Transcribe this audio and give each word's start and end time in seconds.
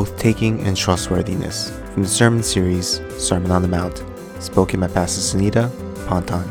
oath 0.00 0.16
taking 0.18 0.58
and 0.60 0.78
trustworthiness 0.78 1.70
from 1.92 2.02
the 2.02 2.08
sermon 2.08 2.42
series 2.42 3.02
Sermon 3.18 3.50
on 3.50 3.60
the 3.60 3.68
Mount, 3.68 4.02
spoken 4.38 4.80
by 4.80 4.88
Pastor 4.88 5.20
Sanetta 5.20 5.68
Ponton. 6.06 6.42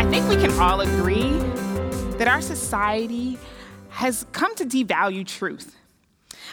I 0.00 0.10
think 0.10 0.26
we 0.30 0.36
can 0.36 0.50
all 0.58 0.80
agree 0.80 1.28
that 2.16 2.26
our 2.26 2.40
society 2.40 3.38
has 3.90 4.24
come 4.32 4.54
to 4.54 4.64
devalue 4.64 5.26
truth. 5.26 5.76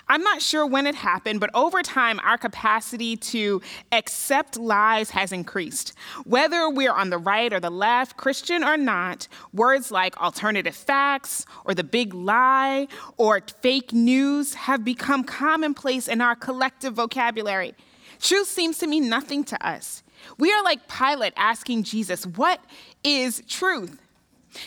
I'm 0.08 0.22
not 0.22 0.42
sure 0.42 0.68
when 0.68 0.86
it 0.86 0.94
happened, 0.94 1.40
but 1.40 1.50
over 1.56 1.82
time, 1.82 2.20
our 2.20 2.38
capacity 2.38 3.18
to 3.18 3.62
accept 3.92 4.58
lies 4.58 5.10
has 5.12 5.32
increased. 5.32 5.94
Whether 6.26 6.70
we're 6.70 6.94
on 6.94 7.10
the 7.10 7.18
right 7.18 7.52
or 7.52 7.60
the 7.60 7.72
left, 7.72 8.16
Christian 8.16 8.64
or 8.64 8.78
not, 8.78 9.28
words 9.52 9.90
like 9.90 10.16
alternative 10.18 10.76
facts 10.76 11.46
or 11.66 11.74
the 11.74 11.84
big 11.84 12.14
lie 12.14 12.88
or 13.18 13.42
fake 13.62 13.94
news 13.94 14.54
have 14.54 14.86
become 14.86 15.24
commonplace 15.24 16.08
in 16.08 16.22
our 16.22 16.36
collective 16.36 16.94
vocabulary. 16.94 17.74
Truth 18.20 18.48
seems 18.48 18.78
to 18.80 18.88
mean 18.88 19.10
nothing 19.10 19.44
to 19.46 19.68
us. 19.68 20.04
We 20.38 20.54
are 20.54 20.64
like 20.64 20.88
Pilate 20.88 21.34
asking 21.36 21.84
Jesus, 21.84 22.26
What 22.28 22.64
is 23.04 23.42
truth? 23.48 24.02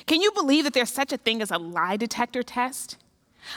Can 0.06 0.20
you 0.20 0.32
believe 0.32 0.64
that 0.64 0.74
there's 0.74 0.90
such 0.92 1.12
a 1.12 1.16
thing 1.16 1.40
as 1.40 1.50
a 1.50 1.58
lie 1.58 1.96
detector 1.96 2.42
test? 2.42 2.96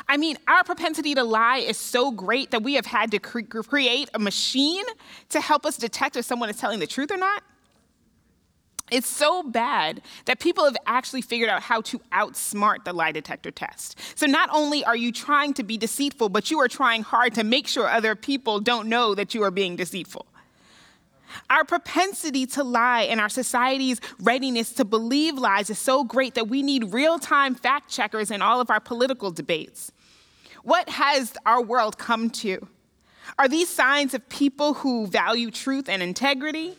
I 0.07 0.17
mean, 0.17 0.37
our 0.47 0.63
propensity 0.63 1.15
to 1.15 1.23
lie 1.23 1.57
is 1.57 1.77
so 1.77 2.11
great 2.11 2.51
that 2.51 2.63
we 2.63 2.75
have 2.75 2.85
had 2.85 3.11
to 3.11 3.19
cre- 3.19 3.41
create 3.41 4.09
a 4.13 4.19
machine 4.19 4.85
to 5.29 5.41
help 5.41 5.65
us 5.65 5.77
detect 5.77 6.15
if 6.15 6.25
someone 6.25 6.49
is 6.49 6.57
telling 6.57 6.79
the 6.79 6.87
truth 6.87 7.11
or 7.11 7.17
not. 7.17 7.43
It's 8.91 9.07
so 9.07 9.41
bad 9.41 10.01
that 10.25 10.41
people 10.41 10.65
have 10.65 10.75
actually 10.85 11.21
figured 11.21 11.49
out 11.49 11.61
how 11.61 11.79
to 11.81 11.99
outsmart 12.11 12.83
the 12.83 12.91
lie 12.91 13.13
detector 13.13 13.49
test. 13.49 13.97
So 14.15 14.25
not 14.25 14.49
only 14.51 14.83
are 14.83 14.97
you 14.97 15.13
trying 15.13 15.53
to 15.53 15.63
be 15.63 15.77
deceitful, 15.77 16.27
but 16.27 16.51
you 16.51 16.59
are 16.59 16.67
trying 16.67 17.01
hard 17.03 17.33
to 17.35 17.45
make 17.45 17.69
sure 17.69 17.87
other 17.87 18.15
people 18.15 18.59
don't 18.59 18.89
know 18.89 19.15
that 19.15 19.33
you 19.33 19.43
are 19.43 19.51
being 19.51 19.77
deceitful. 19.77 20.25
Our 21.49 21.63
propensity 21.63 22.45
to 22.47 22.63
lie 22.63 23.03
and 23.03 23.19
our 23.19 23.29
society's 23.29 24.01
readiness 24.19 24.71
to 24.73 24.85
believe 24.85 25.37
lies 25.37 25.69
is 25.69 25.79
so 25.79 26.03
great 26.03 26.35
that 26.35 26.47
we 26.47 26.61
need 26.61 26.93
real 26.93 27.19
time 27.19 27.55
fact 27.55 27.89
checkers 27.89 28.31
in 28.31 28.41
all 28.41 28.61
of 28.61 28.69
our 28.69 28.79
political 28.79 29.31
debates. 29.31 29.91
What 30.63 30.89
has 30.89 31.33
our 31.45 31.61
world 31.61 31.97
come 31.97 32.29
to? 32.29 32.67
Are 33.39 33.47
these 33.47 33.69
signs 33.69 34.13
of 34.13 34.27
people 34.29 34.75
who 34.75 35.07
value 35.07 35.51
truth 35.51 35.89
and 35.89 36.03
integrity? 36.03 36.77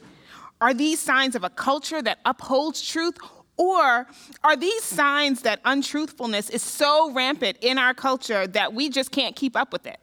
Are 0.61 0.75
these 0.75 1.01
signs 1.01 1.35
of 1.35 1.45
a 1.45 1.51
culture 1.51 2.03
that 2.03 2.19
upholds 2.25 2.87
truth? 2.87 3.17
Or 3.57 4.07
are 4.45 4.57
these 4.57 4.83
signs 4.83 5.43
that 5.43 5.61
untruthfulness 5.65 6.51
is 6.51 6.63
so 6.63 7.11
rampant 7.13 7.59
in 7.61 7.79
our 7.79 7.95
culture 7.95 8.47
that 8.47 8.73
we 8.73 8.89
just 8.89 9.11
can't 9.11 9.37
keep 9.37 9.57
up 9.57 9.73
with 9.73 9.87
it? 9.87 9.99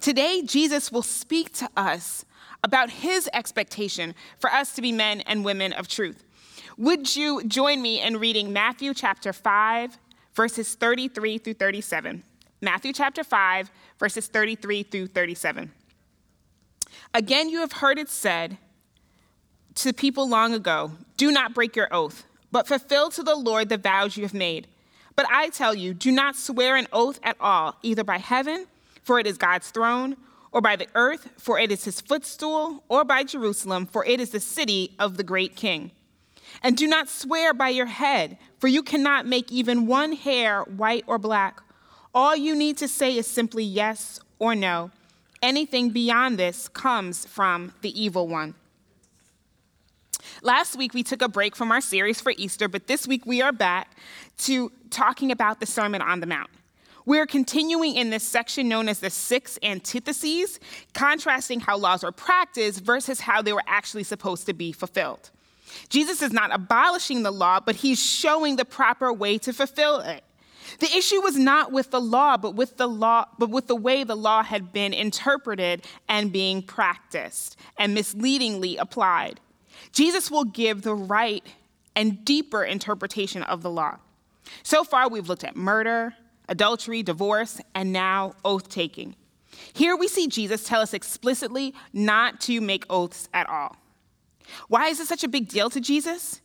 Today, 0.00 0.42
Jesus 0.44 0.92
will 0.92 1.02
speak 1.02 1.52
to 1.54 1.68
us 1.76 2.24
about 2.64 2.90
his 2.90 3.28
expectation 3.32 4.14
for 4.38 4.50
us 4.50 4.72
to 4.74 4.82
be 4.82 4.92
men 4.92 5.20
and 5.22 5.44
women 5.44 5.72
of 5.72 5.88
truth. 5.88 6.24
Would 6.76 7.14
you 7.16 7.44
join 7.44 7.82
me 7.82 8.00
in 8.00 8.18
reading 8.18 8.52
Matthew 8.52 8.94
chapter 8.94 9.32
5, 9.32 9.98
verses 10.34 10.74
33 10.74 11.38
through 11.38 11.54
37? 11.54 12.22
Matthew 12.60 12.92
chapter 12.92 13.24
5, 13.24 13.70
verses 13.98 14.26
33 14.26 14.82
through 14.84 15.06
37. 15.08 15.72
Again, 17.14 17.48
you 17.48 17.60
have 17.60 17.72
heard 17.72 17.98
it 17.98 18.08
said 18.08 18.58
to 19.76 19.92
people 19.92 20.28
long 20.28 20.52
ago 20.54 20.92
do 21.16 21.30
not 21.30 21.54
break 21.54 21.74
your 21.74 21.92
oath, 21.92 22.24
but 22.52 22.66
fulfill 22.66 23.10
to 23.10 23.22
the 23.22 23.34
Lord 23.36 23.68
the 23.68 23.76
vows 23.76 24.16
you 24.16 24.22
have 24.22 24.34
made. 24.34 24.66
But 25.16 25.26
I 25.30 25.48
tell 25.48 25.74
you, 25.74 25.94
do 25.94 26.12
not 26.12 26.36
swear 26.36 26.76
an 26.76 26.86
oath 26.92 27.18
at 27.22 27.36
all, 27.40 27.76
either 27.82 28.04
by 28.04 28.18
heaven, 28.18 28.66
for 29.02 29.18
it 29.18 29.26
is 29.26 29.36
God's 29.36 29.70
throne 29.70 30.16
or 30.52 30.60
by 30.60 30.76
the 30.76 30.88
earth, 30.94 31.30
for 31.36 31.58
it 31.58 31.70
is 31.70 31.84
his 31.84 32.00
footstool, 32.00 32.82
or 32.88 33.04
by 33.04 33.22
Jerusalem, 33.24 33.86
for 33.86 34.04
it 34.04 34.20
is 34.20 34.30
the 34.30 34.40
city 34.40 34.94
of 34.98 35.16
the 35.16 35.22
great 35.22 35.56
king. 35.56 35.90
And 36.62 36.76
do 36.76 36.86
not 36.86 37.08
swear 37.08 37.52
by 37.52 37.68
your 37.68 37.86
head, 37.86 38.38
for 38.58 38.68
you 38.68 38.82
cannot 38.82 39.26
make 39.26 39.52
even 39.52 39.86
one 39.86 40.12
hair 40.12 40.62
white 40.62 41.04
or 41.06 41.18
black. 41.18 41.60
All 42.14 42.34
you 42.34 42.56
need 42.56 42.78
to 42.78 42.88
say 42.88 43.16
is 43.16 43.26
simply 43.26 43.64
yes 43.64 44.18
or 44.38 44.54
no. 44.54 44.90
Anything 45.42 45.90
beyond 45.90 46.38
this 46.38 46.68
comes 46.68 47.26
from 47.26 47.72
the 47.82 48.00
evil 48.00 48.26
one. 48.26 48.54
Last 50.42 50.76
week, 50.76 50.94
we 50.94 51.02
took 51.02 51.22
a 51.22 51.28
break 51.28 51.54
from 51.54 51.70
our 51.70 51.80
series 51.80 52.20
for 52.20 52.32
Easter, 52.36 52.68
but 52.68 52.86
this 52.86 53.06
week 53.06 53.26
we 53.26 53.42
are 53.42 53.52
back 53.52 53.96
to 54.38 54.72
talking 54.90 55.30
about 55.30 55.60
the 55.60 55.66
Sermon 55.66 56.00
on 56.00 56.20
the 56.20 56.26
Mount. 56.26 56.50
We're 57.08 57.26
continuing 57.26 57.94
in 57.94 58.10
this 58.10 58.22
section 58.22 58.68
known 58.68 58.86
as 58.86 59.00
the 59.00 59.08
six 59.08 59.58
antitheses, 59.62 60.60
contrasting 60.92 61.58
how 61.58 61.78
laws 61.78 62.04
are 62.04 62.12
practiced 62.12 62.82
versus 62.82 63.18
how 63.18 63.40
they 63.40 63.54
were 63.54 63.62
actually 63.66 64.04
supposed 64.04 64.44
to 64.44 64.52
be 64.52 64.72
fulfilled. 64.72 65.30
Jesus 65.88 66.20
is 66.20 66.34
not 66.34 66.52
abolishing 66.52 67.22
the 67.22 67.30
law, 67.30 67.60
but 67.60 67.76
he's 67.76 67.98
showing 67.98 68.56
the 68.56 68.66
proper 68.66 69.10
way 69.10 69.38
to 69.38 69.54
fulfill 69.54 70.00
it. 70.00 70.22
The 70.80 70.94
issue 70.94 71.22
was 71.22 71.38
not 71.38 71.72
with 71.72 71.92
the 71.92 72.00
law, 72.00 72.36
but 72.36 72.54
with 72.54 72.76
the 72.76 72.86
law, 72.86 73.24
but 73.38 73.48
with 73.48 73.68
the 73.68 73.76
way 73.76 74.04
the 74.04 74.14
law 74.14 74.42
had 74.42 74.70
been 74.70 74.92
interpreted 74.92 75.86
and 76.10 76.30
being 76.30 76.60
practiced 76.60 77.56
and 77.78 77.94
misleadingly 77.94 78.76
applied. 78.76 79.40
Jesus 79.92 80.30
will 80.30 80.44
give 80.44 80.82
the 80.82 80.94
right 80.94 81.46
and 81.96 82.22
deeper 82.26 82.64
interpretation 82.64 83.42
of 83.44 83.62
the 83.62 83.70
law. 83.70 83.96
So 84.62 84.84
far, 84.84 85.08
we've 85.08 85.30
looked 85.30 85.44
at 85.44 85.56
murder, 85.56 86.14
adultery, 86.48 87.02
divorce, 87.02 87.60
and 87.74 87.92
now 87.92 88.34
oath 88.44 88.68
taking. 88.68 89.14
Here 89.72 89.96
we 89.96 90.08
see 90.08 90.28
Jesus 90.28 90.64
tell 90.64 90.80
us 90.80 90.94
explicitly 90.94 91.74
not 91.92 92.40
to 92.42 92.60
make 92.60 92.84
oaths 92.90 93.28
at 93.34 93.48
all. 93.48 93.76
Why 94.68 94.88
is 94.88 94.98
this 94.98 95.08
such 95.08 95.24
a 95.24 95.28
big 95.28 95.48
deal 95.48 95.70
to 95.70 95.80
Jesus? 95.80 96.40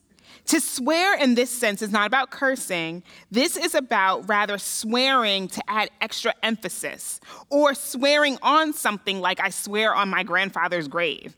To 0.47 0.59
swear 0.59 1.17
in 1.17 1.35
this 1.35 1.49
sense 1.49 1.81
is 1.81 1.91
not 1.91 2.07
about 2.07 2.31
cursing. 2.31 3.03
This 3.31 3.55
is 3.55 3.75
about 3.75 4.27
rather 4.27 4.57
swearing 4.57 5.47
to 5.49 5.63
add 5.69 5.89
extra 6.01 6.33
emphasis 6.43 7.21
or 7.49 7.73
swearing 7.73 8.37
on 8.41 8.73
something 8.73 9.21
like 9.21 9.39
I 9.39 9.49
swear 9.49 9.95
on 9.95 10.09
my 10.09 10.23
grandfather's 10.23 10.87
grave. 10.87 11.35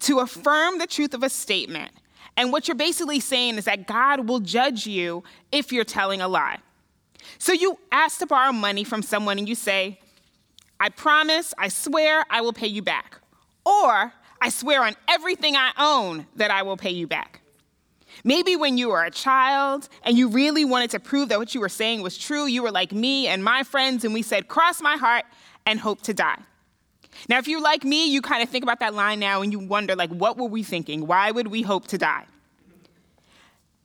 To 0.00 0.18
affirm 0.18 0.78
the 0.78 0.86
truth 0.86 1.14
of 1.14 1.22
a 1.22 1.28
statement. 1.28 1.92
And 2.36 2.52
what 2.52 2.68
you're 2.68 2.74
basically 2.74 3.20
saying 3.20 3.58
is 3.58 3.64
that 3.64 3.86
God 3.86 4.28
will 4.28 4.40
judge 4.40 4.86
you 4.86 5.22
if 5.52 5.72
you're 5.72 5.84
telling 5.84 6.20
a 6.20 6.28
lie. 6.28 6.58
So 7.38 7.52
you 7.52 7.78
ask 7.92 8.18
to 8.18 8.26
borrow 8.26 8.52
money 8.52 8.84
from 8.84 9.02
someone 9.02 9.38
and 9.38 9.48
you 9.48 9.54
say, 9.54 9.98
I 10.78 10.88
promise, 10.90 11.54
I 11.58 11.68
swear 11.68 12.24
I 12.30 12.40
will 12.40 12.52
pay 12.52 12.66
you 12.66 12.82
back. 12.82 13.20
Or 13.64 14.12
I 14.40 14.48
swear 14.48 14.82
on 14.84 14.94
everything 15.08 15.56
I 15.56 15.72
own 15.78 16.26
that 16.36 16.50
I 16.50 16.62
will 16.62 16.76
pay 16.76 16.90
you 16.90 17.06
back. 17.06 17.40
Maybe 18.24 18.56
when 18.56 18.78
you 18.78 18.88
were 18.88 19.04
a 19.04 19.10
child 19.10 19.88
and 20.02 20.16
you 20.16 20.28
really 20.28 20.64
wanted 20.64 20.90
to 20.90 21.00
prove 21.00 21.28
that 21.28 21.38
what 21.38 21.54
you 21.54 21.60
were 21.60 21.68
saying 21.68 22.02
was 22.02 22.16
true, 22.16 22.46
you 22.46 22.62
were 22.62 22.70
like 22.70 22.92
me 22.92 23.26
and 23.26 23.42
my 23.44 23.62
friends, 23.62 24.04
and 24.04 24.14
we 24.14 24.22
said, 24.22 24.48
Cross 24.48 24.80
my 24.80 24.96
heart 24.96 25.24
and 25.66 25.80
hope 25.80 26.02
to 26.02 26.14
die. 26.14 26.38
Now, 27.28 27.38
if 27.38 27.48
you're 27.48 27.60
like 27.60 27.84
me, 27.84 28.10
you 28.10 28.20
kind 28.22 28.42
of 28.42 28.48
think 28.48 28.62
about 28.62 28.80
that 28.80 28.94
line 28.94 29.18
now 29.18 29.42
and 29.42 29.52
you 29.52 29.58
wonder, 29.58 29.96
like, 29.96 30.10
what 30.10 30.36
were 30.36 30.46
we 30.46 30.62
thinking? 30.62 31.06
Why 31.06 31.30
would 31.30 31.48
we 31.48 31.62
hope 31.62 31.86
to 31.88 31.98
die? 31.98 32.26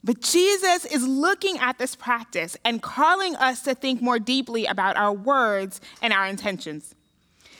But 0.04 0.22
Jesus 0.22 0.86
is 0.86 1.08
looking 1.08 1.60
at 1.60 1.78
this 1.78 1.96
practice 1.96 2.58
and 2.66 2.82
calling 2.82 3.36
us 3.36 3.62
to 3.64 3.76
think 3.76 4.02
more 4.02 4.20
deeply 4.20 4.66
about 4.66 4.98
our 4.98 5.14
words 5.14 5.80
and 6.02 6.12
our 6.12 6.26
intentions. 6.26 6.96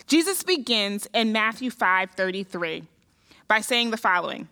Jesus 0.08 0.44
begins 0.44 1.08
in 1.14 1.32
Matthew 1.32 1.70
5:33 1.70 2.88
by 3.48 3.62
saying 3.62 3.92
the 3.92 3.98
following: 3.98 4.50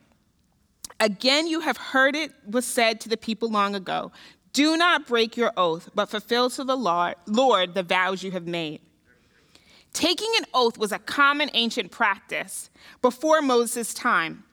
Again 1.00 1.47
you 1.47 1.61
have 1.61 1.77
heard 1.77 2.16
it 2.16 2.31
was 2.45 2.66
said 2.66 3.01
to 3.01 3.09
the 3.09 3.17
people 3.17 3.50
long 3.50 3.73
ago, 3.73 4.11
do 4.53 4.77
not 4.77 5.07
break 5.07 5.38
your 5.38 5.53
oath, 5.57 5.89
but 5.94 6.09
fulfill 6.09 6.50
to 6.51 6.63
the 6.63 6.75
Lord, 6.75 7.16
Lord 7.27 7.73
the 7.73 7.83
vows 7.83 8.23
you 8.23 8.31
have 8.31 8.47
made. 8.47 8.81
Taking 9.94 10.31
an 10.38 10.45
oath 10.53 10.77
was 10.77 10.92
a 10.92 11.00
common 11.00 11.50
ancient 11.53 11.92
practice 11.92 12.69
before 13.01 13.42
Moses' 13.42 13.94
time. 13.94 14.44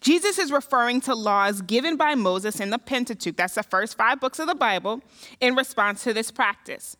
Jesus 0.00 0.38
is 0.38 0.52
referring 0.52 1.00
to 1.02 1.14
laws 1.14 1.60
given 1.62 1.96
by 1.96 2.14
Moses 2.14 2.60
in 2.60 2.70
the 2.70 2.78
Pentateuch, 2.78 3.36
that's 3.36 3.54
the 3.54 3.62
first 3.62 3.96
five 3.96 4.20
books 4.20 4.38
of 4.38 4.46
the 4.46 4.54
Bible, 4.54 5.00
in 5.40 5.54
response 5.54 6.04
to 6.04 6.12
this 6.12 6.30
practice. 6.30 6.96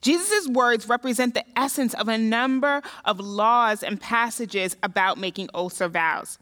Jesus' 0.00 0.48
words 0.48 0.88
represent 0.88 1.34
the 1.34 1.44
essence 1.58 1.94
of 1.94 2.08
a 2.08 2.18
number 2.18 2.82
of 3.04 3.20
laws 3.20 3.82
and 3.82 4.00
passages 4.00 4.76
about 4.82 5.18
making 5.18 5.48
oaths 5.54 5.80
or 5.80 5.88
vows. 5.88 6.38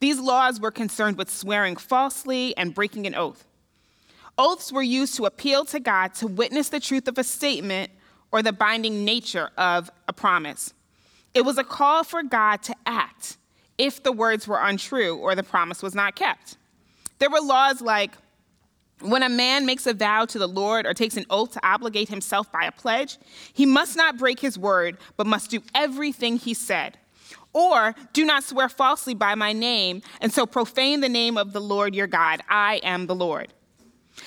These 0.00 0.18
laws 0.18 0.60
were 0.60 0.70
concerned 0.70 1.16
with 1.16 1.30
swearing 1.30 1.76
falsely 1.76 2.56
and 2.56 2.74
breaking 2.74 3.06
an 3.06 3.14
oath. 3.14 3.46
Oaths 4.38 4.72
were 4.72 4.82
used 4.82 5.16
to 5.16 5.24
appeal 5.24 5.64
to 5.66 5.80
God 5.80 6.14
to 6.14 6.26
witness 6.26 6.68
the 6.68 6.80
truth 6.80 7.08
of 7.08 7.16
a 7.16 7.24
statement 7.24 7.90
or 8.30 8.42
the 8.42 8.52
binding 8.52 9.04
nature 9.04 9.50
of 9.56 9.90
a 10.08 10.12
promise. 10.12 10.74
It 11.32 11.44
was 11.44 11.58
a 11.58 11.64
call 11.64 12.04
for 12.04 12.22
God 12.22 12.62
to 12.64 12.74
act 12.84 13.38
if 13.78 14.02
the 14.02 14.12
words 14.12 14.48
were 14.48 14.58
untrue 14.58 15.16
or 15.16 15.34
the 15.34 15.42
promise 15.42 15.82
was 15.82 15.94
not 15.94 16.14
kept. 16.14 16.56
There 17.18 17.30
were 17.30 17.40
laws 17.40 17.80
like 17.80 18.12
When 19.00 19.22
a 19.22 19.28
man 19.28 19.66
makes 19.66 19.86
a 19.86 19.92
vow 19.92 20.24
to 20.24 20.38
the 20.38 20.48
Lord 20.48 20.86
or 20.86 20.94
takes 20.94 21.18
an 21.18 21.26
oath 21.28 21.52
to 21.52 21.66
obligate 21.66 22.08
himself 22.08 22.50
by 22.50 22.64
a 22.64 22.72
pledge, 22.72 23.18
he 23.52 23.66
must 23.66 23.94
not 23.94 24.16
break 24.16 24.40
his 24.40 24.58
word, 24.58 24.96
but 25.18 25.26
must 25.26 25.50
do 25.50 25.60
everything 25.74 26.38
he 26.38 26.54
said. 26.54 26.96
Or 27.52 27.94
do 28.12 28.24
not 28.24 28.44
swear 28.44 28.68
falsely 28.68 29.14
by 29.14 29.34
my 29.34 29.52
name, 29.52 30.02
and 30.20 30.32
so 30.32 30.46
profane 30.46 31.00
the 31.00 31.08
name 31.08 31.36
of 31.36 31.52
the 31.52 31.60
Lord 31.60 31.94
your 31.94 32.06
God. 32.06 32.40
I 32.48 32.80
am 32.82 33.06
the 33.06 33.14
Lord. 33.14 33.52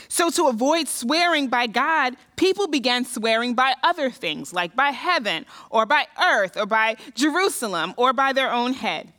So, 0.07 0.29
to 0.31 0.47
avoid 0.47 0.87
swearing 0.87 1.47
by 1.47 1.67
God, 1.67 2.15
people 2.35 2.67
began 2.67 3.05
swearing 3.05 3.55
by 3.55 3.73
other 3.81 4.11
things, 4.11 4.53
like 4.53 4.75
by 4.75 4.89
heaven, 4.89 5.45
or 5.69 5.85
by 5.85 6.05
earth, 6.23 6.57
or 6.57 6.67
by 6.67 6.95
Jerusalem, 7.15 7.93
or 7.97 8.13
by 8.13 8.33
their 8.33 8.51
own 8.51 8.73
head. 8.73 9.13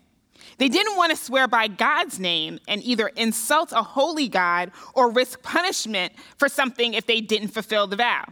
They 0.61 0.69
didn't 0.69 0.99
want 0.99 1.09
to 1.09 1.17
swear 1.17 1.49
by 1.49 1.69
God's 1.69 2.21
name 2.21 2.59
and 2.69 2.85
either 2.85 3.09
insult 3.17 3.73
a 3.73 3.83
holy 3.83 4.29
God 4.29 4.73
or 4.95 5.11
risk 5.11 5.43
punishment 5.43 6.13
for 6.37 6.51
something 6.51 6.93
if 6.93 7.07
they 7.07 7.23
didn't 7.23 7.49
fulfill 7.49 7.87
the 7.87 7.97
vow. 7.97 8.27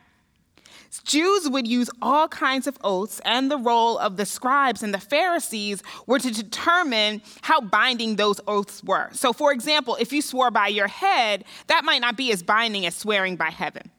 Jews 1.04 1.48
would 1.48 1.66
use 1.66 1.88
all 2.02 2.28
kinds 2.28 2.66
of 2.66 2.76
oaths, 2.84 3.22
and 3.25 3.50
the 3.50 3.56
role 3.56 3.96
of 3.96 4.19
the 4.19 4.26
scribes 4.26 4.82
and 4.82 4.92
the 4.92 5.00
Pharisees 5.00 5.82
were 6.06 6.19
to 6.19 6.30
determine 6.30 7.22
how 7.40 7.62
binding 7.62 8.16
those 8.16 8.42
oaths 8.46 8.84
were. 8.84 9.08
So, 9.12 9.32
for 9.32 9.50
example, 9.50 9.96
if 9.98 10.12
you 10.12 10.20
swore 10.20 10.50
by 10.50 10.69
your 10.69 10.88
head, 10.88 11.44
that 11.69 11.84
might 11.86 12.02
not 12.02 12.19
be 12.19 12.30
as 12.30 12.42
binding 12.42 12.84
as 12.84 12.94
swearing 12.94 13.36
by 13.36 13.48
heaven. 13.48 13.90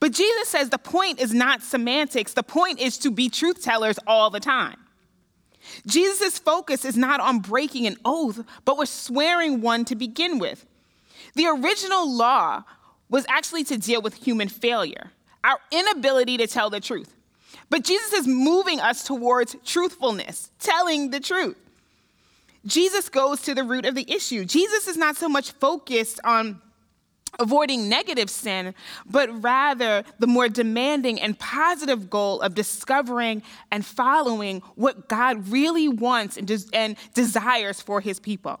But 0.00 0.12
Jesus 0.12 0.48
says 0.48 0.70
the 0.70 0.78
point 0.78 1.20
is 1.20 1.34
not 1.34 1.62
semantics, 1.62 2.32
the 2.32 2.42
point 2.42 2.80
is 2.80 2.96
to 2.98 3.10
be 3.10 3.28
truth 3.28 3.62
tellers 3.62 3.98
all 4.06 4.30
the 4.30 4.40
time. 4.40 4.81
Jesus' 5.86 6.38
focus 6.38 6.84
is 6.84 6.96
not 6.96 7.20
on 7.20 7.40
breaking 7.40 7.86
an 7.86 7.96
oath, 8.04 8.44
but 8.64 8.76
was 8.76 8.90
swearing 8.90 9.60
one 9.60 9.84
to 9.86 9.96
begin 9.96 10.38
with. 10.38 10.66
The 11.34 11.46
original 11.46 12.10
law 12.10 12.64
was 13.08 13.24
actually 13.28 13.64
to 13.64 13.78
deal 13.78 14.02
with 14.02 14.14
human 14.14 14.48
failure 14.48 15.10
our 15.44 15.58
inability 15.70 16.36
to 16.36 16.46
tell 16.46 16.70
the 16.70 16.80
truth. 16.80 17.14
But 17.68 17.84
Jesus 17.84 18.12
is 18.12 18.26
moving 18.26 18.80
us 18.80 19.04
towards 19.04 19.56
truthfulness, 19.64 20.50
telling 20.58 21.10
the 21.10 21.20
truth. 21.20 21.56
Jesus 22.64 23.08
goes 23.08 23.42
to 23.42 23.54
the 23.54 23.64
root 23.64 23.84
of 23.84 23.94
the 23.94 24.10
issue. 24.10 24.44
Jesus 24.44 24.86
is 24.86 24.96
not 24.96 25.16
so 25.16 25.28
much 25.28 25.52
focused 25.52 26.20
on 26.22 26.60
avoiding 27.38 27.88
negative 27.88 28.28
sin, 28.30 28.74
but 29.06 29.42
rather 29.42 30.04
the 30.18 30.26
more 30.26 30.48
demanding 30.48 31.20
and 31.20 31.38
positive 31.38 32.10
goal 32.10 32.40
of 32.40 32.54
discovering 32.54 33.42
and 33.70 33.84
following 33.84 34.60
what 34.74 35.08
God 35.08 35.48
really 35.48 35.88
wants 35.88 36.36
and, 36.36 36.46
des- 36.46 36.68
and 36.72 36.96
desires 37.14 37.80
for 37.80 38.00
his 38.00 38.20
people. 38.20 38.60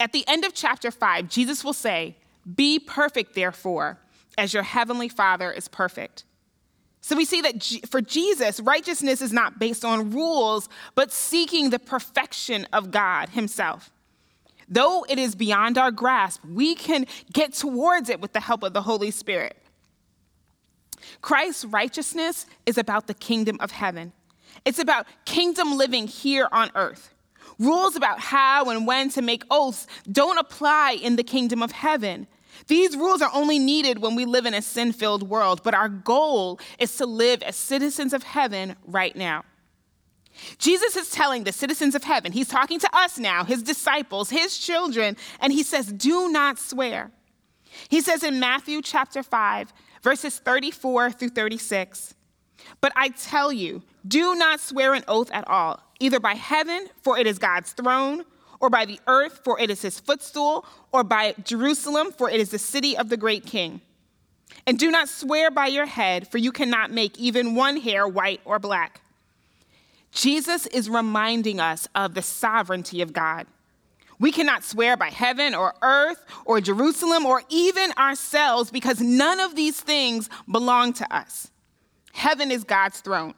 At 0.00 0.12
the 0.12 0.24
end 0.28 0.44
of 0.44 0.54
chapter 0.54 0.90
5, 0.90 1.28
Jesus 1.28 1.64
will 1.64 1.72
say, 1.72 2.16
Be 2.56 2.78
perfect, 2.78 3.34
therefore, 3.34 3.98
as 4.36 4.54
your 4.54 4.62
heavenly 4.62 5.08
Father 5.08 5.50
is 5.50 5.68
perfect. 5.68 6.24
So 7.00 7.16
we 7.16 7.24
see 7.24 7.40
that 7.42 7.62
for 7.88 8.00
Jesus, 8.00 8.60
righteousness 8.60 9.22
is 9.22 9.32
not 9.32 9.58
based 9.58 9.84
on 9.84 10.10
rules, 10.10 10.68
but 10.94 11.12
seeking 11.12 11.70
the 11.70 11.78
perfection 11.78 12.66
of 12.72 12.90
God 12.90 13.30
Himself. 13.30 13.90
Though 14.68 15.04
it 15.08 15.18
is 15.18 15.34
beyond 15.34 15.78
our 15.78 15.90
grasp, 15.90 16.44
we 16.44 16.74
can 16.74 17.06
get 17.32 17.54
towards 17.54 18.10
it 18.10 18.20
with 18.20 18.32
the 18.32 18.40
help 18.40 18.62
of 18.62 18.72
the 18.72 18.82
Holy 18.82 19.10
Spirit. 19.10 19.56
Christ's 21.22 21.64
righteousness 21.64 22.46
is 22.66 22.76
about 22.76 23.06
the 23.06 23.14
kingdom 23.14 23.56
of 23.60 23.70
heaven, 23.70 24.12
it's 24.64 24.78
about 24.78 25.06
kingdom 25.24 25.76
living 25.76 26.06
here 26.06 26.48
on 26.52 26.70
earth. 26.74 27.14
Rules 27.58 27.96
about 27.96 28.20
how 28.20 28.70
and 28.70 28.86
when 28.86 29.08
to 29.10 29.22
make 29.22 29.42
oaths 29.50 29.86
don't 30.10 30.38
apply 30.38 30.92
in 30.92 31.16
the 31.16 31.24
kingdom 31.24 31.62
of 31.62 31.72
heaven. 31.72 32.28
These 32.68 32.96
rules 32.96 33.22
are 33.22 33.30
only 33.32 33.58
needed 33.58 34.00
when 34.00 34.14
we 34.14 34.24
live 34.24 34.46
in 34.46 34.54
a 34.54 34.62
sin 34.62 34.92
filled 34.92 35.28
world, 35.28 35.62
but 35.64 35.74
our 35.74 35.88
goal 35.88 36.60
is 36.78 36.96
to 36.96 37.06
live 37.06 37.42
as 37.42 37.56
citizens 37.56 38.12
of 38.12 38.22
heaven 38.22 38.76
right 38.86 39.14
now. 39.16 39.44
Jesus 40.58 40.96
is 40.96 41.10
telling 41.10 41.44
the 41.44 41.52
citizens 41.52 41.94
of 41.94 42.04
heaven, 42.04 42.32
he's 42.32 42.48
talking 42.48 42.78
to 42.80 42.96
us 42.96 43.18
now, 43.18 43.44
his 43.44 43.62
disciples, 43.62 44.30
his 44.30 44.56
children, 44.56 45.16
and 45.40 45.52
he 45.52 45.62
says, 45.62 45.92
Do 45.92 46.30
not 46.30 46.58
swear. 46.58 47.10
He 47.88 48.00
says 48.00 48.22
in 48.22 48.40
Matthew 48.40 48.82
chapter 48.82 49.22
5, 49.22 49.72
verses 50.02 50.38
34 50.38 51.12
through 51.12 51.30
36, 51.30 52.14
But 52.80 52.92
I 52.96 53.08
tell 53.08 53.52
you, 53.52 53.82
do 54.06 54.34
not 54.34 54.60
swear 54.60 54.94
an 54.94 55.04
oath 55.08 55.30
at 55.32 55.46
all, 55.48 55.80
either 56.00 56.20
by 56.20 56.34
heaven, 56.34 56.88
for 57.02 57.18
it 57.18 57.26
is 57.26 57.38
God's 57.38 57.72
throne 57.72 58.24
or 58.60 58.70
by 58.70 58.84
the 58.84 58.98
earth, 59.06 59.40
for 59.44 59.58
it 59.60 59.70
is 59.70 59.82
his 59.82 60.00
footstool, 60.00 60.66
or 60.92 61.04
by 61.04 61.34
Jerusalem, 61.44 62.12
for 62.12 62.28
it 62.28 62.40
is 62.40 62.50
the 62.50 62.58
city 62.58 62.96
of 62.96 63.08
the 63.08 63.16
great 63.16 63.46
king. 63.46 63.80
And 64.66 64.78
do 64.78 64.90
not 64.90 65.08
swear 65.08 65.50
by 65.50 65.66
your 65.66 65.86
head, 65.86 66.28
for 66.28 66.38
you 66.38 66.52
cannot 66.52 66.90
make 66.90 67.18
even 67.18 67.54
one 67.54 67.76
hair 67.76 68.08
white 68.08 68.40
or 68.44 68.58
black. 68.58 69.00
Jesus 70.18 70.66
is 70.66 70.90
reminding 70.90 71.60
us 71.60 71.86
of 71.94 72.14
the 72.14 72.22
sovereignty 72.22 73.02
of 73.02 73.12
God. 73.12 73.46
We 74.18 74.32
cannot 74.32 74.64
swear 74.64 74.96
by 74.96 75.10
heaven 75.10 75.54
or 75.54 75.74
earth 75.80 76.24
or 76.44 76.60
Jerusalem 76.60 77.24
or 77.24 77.44
even 77.48 77.92
ourselves 77.92 78.72
because 78.72 79.00
none 79.00 79.38
of 79.38 79.54
these 79.54 79.80
things 79.80 80.28
belong 80.50 80.92
to 80.94 81.14
us. 81.14 81.52
Heaven 82.12 82.50
is 82.50 82.64
God's 82.64 83.00
throne. 83.00 83.34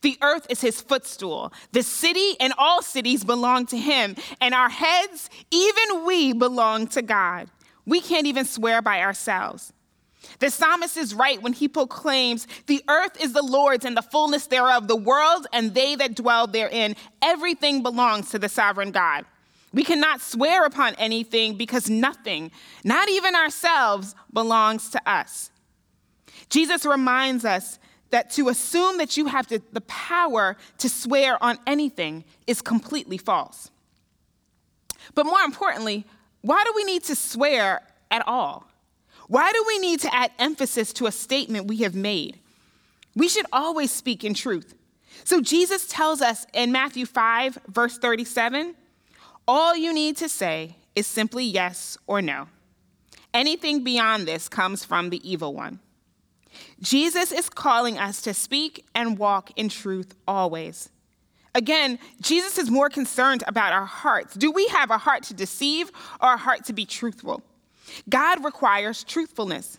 The 0.00 0.18
earth 0.20 0.48
is 0.50 0.60
his 0.60 0.80
footstool. 0.80 1.52
The 1.70 1.84
city 1.84 2.34
and 2.40 2.52
all 2.58 2.82
cities 2.82 3.22
belong 3.22 3.66
to 3.66 3.78
him, 3.78 4.16
and 4.40 4.54
our 4.54 4.68
heads, 4.68 5.30
even 5.52 6.04
we, 6.04 6.32
belong 6.32 6.88
to 6.88 7.00
God. 7.00 7.48
We 7.86 8.00
can't 8.00 8.26
even 8.26 8.44
swear 8.44 8.82
by 8.82 9.02
ourselves. 9.02 9.72
The 10.40 10.50
psalmist 10.50 10.96
is 10.96 11.14
right 11.14 11.40
when 11.40 11.52
he 11.52 11.68
proclaims, 11.68 12.46
The 12.66 12.82
earth 12.88 13.20
is 13.20 13.32
the 13.32 13.42
Lord's 13.42 13.84
and 13.84 13.96
the 13.96 14.02
fullness 14.02 14.46
thereof, 14.46 14.88
the 14.88 14.96
world 14.96 15.46
and 15.52 15.74
they 15.74 15.94
that 15.96 16.14
dwell 16.14 16.46
therein. 16.46 16.96
Everything 17.22 17.82
belongs 17.82 18.30
to 18.30 18.38
the 18.38 18.48
sovereign 18.48 18.90
God. 18.90 19.24
We 19.72 19.84
cannot 19.84 20.20
swear 20.20 20.64
upon 20.64 20.94
anything 20.94 21.56
because 21.56 21.90
nothing, 21.90 22.50
not 22.84 23.08
even 23.08 23.34
ourselves, 23.34 24.14
belongs 24.32 24.88
to 24.90 25.10
us. 25.10 25.50
Jesus 26.48 26.86
reminds 26.86 27.44
us 27.44 27.78
that 28.10 28.30
to 28.30 28.48
assume 28.48 28.96
that 28.98 29.16
you 29.16 29.26
have 29.26 29.46
the, 29.48 29.60
power 29.82 30.56
to 30.78 30.88
swear 30.88 31.42
on 31.42 31.58
anything 31.66 32.24
is 32.46 32.62
completely 32.62 33.18
false. 33.18 33.70
But 35.14 35.26
more 35.26 35.40
importantly, 35.40 36.06
why 36.40 36.64
do 36.64 36.72
we 36.74 36.84
need 36.84 37.04
to 37.04 37.14
swear 37.14 37.82
at 38.10 38.26
all? 38.26 38.66
Why 39.28 39.52
do 39.52 39.64
we 39.66 39.78
need 39.78 40.00
to 40.00 40.14
add 40.14 40.32
emphasis 40.38 40.92
to 40.94 41.06
a 41.06 41.12
statement 41.12 41.66
we 41.66 41.78
have 41.78 41.94
made? 41.94 42.38
We 43.14 43.28
should 43.28 43.46
always 43.52 43.92
speak 43.92 44.24
in 44.24 44.34
truth. 44.34 44.74
So 45.24 45.40
Jesus 45.40 45.86
tells 45.86 46.20
us 46.22 46.46
in 46.52 46.72
Matthew 46.72 47.06
5, 47.06 47.58
verse 47.68 47.98
37 47.98 48.74
all 49.48 49.74
you 49.74 49.94
need 49.94 50.18
to 50.18 50.28
say 50.28 50.76
is 50.94 51.06
simply 51.06 51.42
yes 51.42 51.96
or 52.06 52.20
no. 52.20 52.48
Anything 53.32 53.82
beyond 53.82 54.28
this 54.28 54.46
comes 54.46 54.84
from 54.84 55.08
the 55.08 55.26
evil 55.28 55.54
one. 55.54 55.80
Jesus 56.82 57.32
is 57.32 57.48
calling 57.48 57.98
us 57.98 58.20
to 58.22 58.34
speak 58.34 58.84
and 58.94 59.18
walk 59.18 59.50
in 59.56 59.70
truth 59.70 60.14
always. 60.26 60.90
Again, 61.54 61.98
Jesus 62.20 62.58
is 62.58 62.70
more 62.70 62.90
concerned 62.90 63.42
about 63.46 63.72
our 63.72 63.86
hearts. 63.86 64.34
Do 64.34 64.50
we 64.50 64.68
have 64.68 64.90
a 64.90 64.98
heart 64.98 65.22
to 65.24 65.34
deceive 65.34 65.90
or 66.20 66.34
a 66.34 66.36
heart 66.36 66.66
to 66.66 66.74
be 66.74 66.84
truthful? 66.84 67.42
God 68.08 68.44
requires 68.44 69.04
truthfulness. 69.04 69.78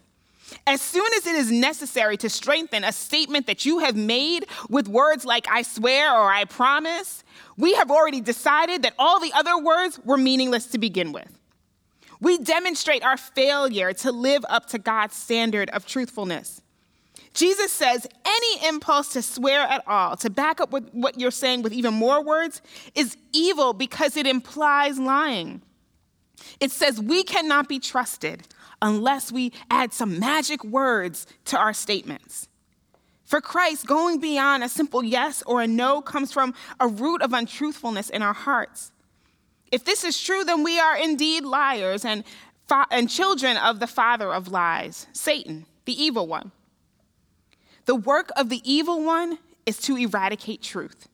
As 0.65 0.81
soon 0.81 1.07
as 1.17 1.27
it 1.27 1.35
is 1.35 1.51
necessary 1.51 2.17
to 2.17 2.29
strengthen 2.29 2.83
a 2.83 2.91
statement 2.91 3.45
that 3.47 3.65
you 3.65 3.79
have 3.79 3.95
made 3.95 4.45
with 4.69 4.87
words 4.87 5.25
like 5.25 5.47
I 5.49 5.61
swear 5.61 6.11
or 6.11 6.31
I 6.31 6.45
promise, 6.45 7.23
we 7.57 7.73
have 7.75 7.91
already 7.91 8.21
decided 8.21 8.81
that 8.83 8.95
all 8.97 9.19
the 9.19 9.31
other 9.33 9.57
words 9.57 9.99
were 10.03 10.17
meaningless 10.17 10.65
to 10.67 10.77
begin 10.77 11.11
with. 11.11 11.37
We 12.21 12.37
demonstrate 12.37 13.03
our 13.03 13.17
failure 13.17 13.93
to 13.93 14.11
live 14.11 14.43
up 14.49 14.65
to 14.67 14.79
God's 14.79 15.15
standard 15.15 15.69
of 15.69 15.85
truthfulness. 15.85 16.61
Jesus 17.33 17.71
says 17.71 18.07
any 18.25 18.67
impulse 18.67 19.13
to 19.13 19.21
swear 19.21 19.61
at 19.61 19.87
all, 19.87 20.17
to 20.17 20.29
back 20.29 20.59
up 20.59 20.71
what 20.71 21.19
you're 21.19 21.31
saying 21.31 21.61
with 21.61 21.73
even 21.73 21.93
more 21.93 22.23
words, 22.23 22.61
is 22.95 23.15
evil 23.31 23.71
because 23.71 24.17
it 24.17 24.25
implies 24.25 24.97
lying. 24.97 25.61
It 26.59 26.71
says 26.71 26.99
we 26.99 27.23
cannot 27.23 27.67
be 27.67 27.79
trusted 27.79 28.47
unless 28.81 29.31
we 29.31 29.51
add 29.69 29.93
some 29.93 30.19
magic 30.19 30.63
words 30.63 31.27
to 31.45 31.57
our 31.57 31.73
statements. 31.73 32.47
For 33.25 33.41
Christ, 33.41 33.85
going 33.85 34.19
beyond 34.19 34.63
a 34.63 34.69
simple 34.69 35.03
yes 35.03 35.43
or 35.45 35.61
a 35.61 35.67
no 35.67 36.01
comes 36.01 36.31
from 36.31 36.53
a 36.79 36.87
root 36.87 37.21
of 37.21 37.33
untruthfulness 37.33 38.09
in 38.09 38.23
our 38.23 38.33
hearts. 38.33 38.91
If 39.71 39.85
this 39.85 40.03
is 40.03 40.19
true, 40.19 40.43
then 40.43 40.63
we 40.63 40.79
are 40.79 40.97
indeed 40.97 41.43
liars 41.43 42.05
and, 42.05 42.23
fa- 42.67 42.87
and 42.89 43.09
children 43.09 43.57
of 43.57 43.79
the 43.79 43.87
father 43.87 44.33
of 44.33 44.47
lies, 44.47 45.07
Satan, 45.13 45.65
the 45.85 46.01
evil 46.01 46.25
one. 46.25 46.51
The 47.85 47.95
work 47.95 48.29
of 48.35 48.49
the 48.49 48.61
evil 48.63 49.03
one 49.03 49.39
is 49.65 49.77
to 49.81 49.97
eradicate 49.97 50.61
truth. 50.61 51.08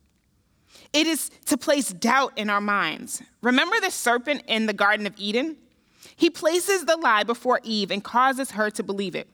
It 0.96 1.08
is 1.08 1.30
to 1.48 1.58
place 1.58 1.90
doubt 1.90 2.32
in 2.38 2.50
our 2.50 2.62
minds. 2.62 3.22
Remember 3.42 3.82
the 3.82 3.92
serpent 3.92 4.44
in 4.48 4.66
the 4.66 4.72
Garden 4.72 5.06
of 5.06 5.14
Eden? 5.18 5.58
He 6.16 6.30
places 6.30 6.86
the 6.86 6.96
lie 6.96 7.24
before 7.24 7.60
Eve 7.64 7.92
and 7.92 8.02
causes 8.02 8.52
her 8.52 8.70
to 8.72 8.82
believe 8.82 9.14
it 9.14 9.28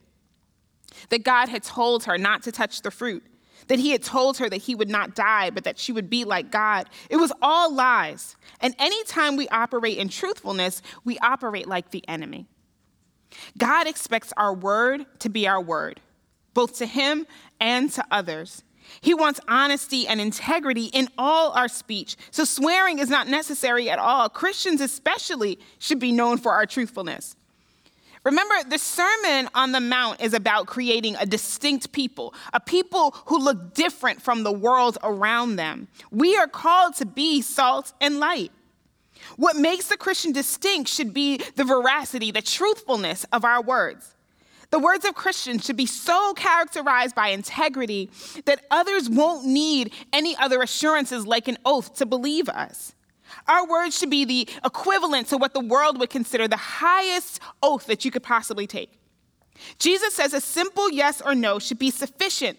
that 1.10 1.24
God 1.24 1.50
had 1.50 1.62
told 1.62 2.06
her 2.06 2.18
not 2.18 2.42
to 2.44 2.52
touch 2.52 2.82
the 2.82 2.90
fruit, 2.90 3.24
that 3.68 3.78
he 3.78 3.92
had 3.92 4.02
told 4.02 4.40
her 4.40 4.50
that 4.50 4.58
he 4.58 4.74
would 4.74 4.90
not 4.90 5.14
die, 5.14 5.52
but 5.52 5.64
that 5.64 5.78
she 5.78 5.92
would 5.92 6.10
be 6.10 6.26
like 6.26 6.52
God. 6.52 6.90
It 7.12 7.18
was 7.18 7.32
all 7.44 7.72
lies. 7.72 8.36
And 8.60 8.76
anytime 8.80 9.38
we 9.38 9.48
operate 9.50 10.00
in 10.00 10.10
truthfulness, 10.10 10.82
we 11.06 11.20
operate 11.20 11.68
like 11.68 11.92
the 11.92 12.04
enemy. 12.08 12.48
God 13.58 13.88
expects 13.88 14.34
our 14.36 14.54
word 14.54 15.06
to 15.20 15.30
be 15.30 15.48
our 15.48 15.62
word, 15.62 16.02
both 16.56 16.78
to 16.80 16.88
him 16.88 17.28
and 17.60 17.92
to 17.92 18.04
others. 18.10 18.64
He 19.00 19.14
wants 19.14 19.40
honesty 19.48 20.08
and 20.08 20.20
integrity 20.20 20.86
in 20.86 21.08
all 21.18 21.52
our 21.52 21.68
speech. 21.68 22.18
So 22.32 22.44
swearing 22.44 23.00
is 23.00 23.10
not 23.10 23.28
necessary 23.28 23.90
at 23.90 24.00
all. 24.00 24.28
Christians, 24.28 24.82
especially, 24.82 25.60
should 25.80 26.00
be 26.00 26.12
known 26.12 26.38
for 26.38 26.52
our 26.52 26.66
truthfulness. 26.66 27.36
Remember, 28.24 28.54
the 28.70 28.78
Sermon 28.78 29.50
on 29.56 29.72
the 29.72 29.80
Mount 29.80 30.22
is 30.22 30.34
about 30.34 30.68
creating 30.68 31.16
a 31.16 31.26
distinct 31.26 31.92
people, 31.92 32.36
a 32.54 32.60
people 32.60 33.16
who 33.26 33.40
look 33.40 33.74
different 33.74 34.22
from 34.22 34.44
the 34.44 34.52
world 34.52 34.98
around 35.02 35.56
them. 35.56 35.88
We 36.12 36.38
are 36.38 36.48
called 36.48 36.96
to 36.98 37.06
be 37.06 37.42
salt 37.42 37.94
and 38.00 38.20
light. 38.20 38.52
What 39.38 39.56
makes 39.56 39.88
the 39.88 39.98
Christian 39.98 40.34
distinct 40.34 40.90
should 40.90 41.14
be 41.14 41.38
the 41.56 41.64
veracity, 41.64 42.32
the 42.32 42.42
truthfulness 42.42 43.26
of 43.32 43.44
our 43.44 43.62
words. 43.62 44.16
The 44.72 44.80
words 44.80 45.04
of 45.06 45.16
Christians 45.16 45.66
should 45.66 45.76
be 45.76 45.86
so 45.86 46.34
characterized 46.34 47.14
by 47.14 47.28
integrity 47.28 48.10
that 48.46 48.66
others 48.72 49.10
won't 49.10 49.46
need 49.46 49.94
any 50.14 50.36
other 50.38 50.62
assurances 50.62 51.28
like 51.28 51.48
an 51.50 51.58
oath 51.66 51.96
to 51.96 52.06
believe 52.06 52.48
us. 52.50 52.96
Our 53.48 53.68
words 53.68 53.98
should 53.98 54.10
be 54.10 54.26
the 54.26 54.48
equivalent 54.64 55.28
to 55.28 55.38
what 55.38 55.54
the 55.54 55.60
world 55.60 56.00
would 56.00 56.10
consider 56.10 56.48
the 56.48 56.58
highest 56.58 57.42
oath 57.62 57.86
that 57.88 58.06
you 58.06 58.12
could 58.12 58.24
possibly 58.24 58.66
take. 58.66 58.98
Jesus 59.78 60.16
says 60.16 60.34
a 60.34 60.42
simple 60.42 60.90
yes 60.90 61.22
or 61.22 61.36
no 61.36 61.60
should 61.60 61.80
be 61.80 61.92
sufficient 61.92 62.58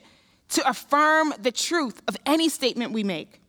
to 0.50 0.68
affirm 0.68 1.32
the 1.40 1.50
truth 1.52 2.02
of 2.08 2.16
any 2.26 2.48
statement 2.48 2.92
we 2.92 3.04
make. 3.04 3.40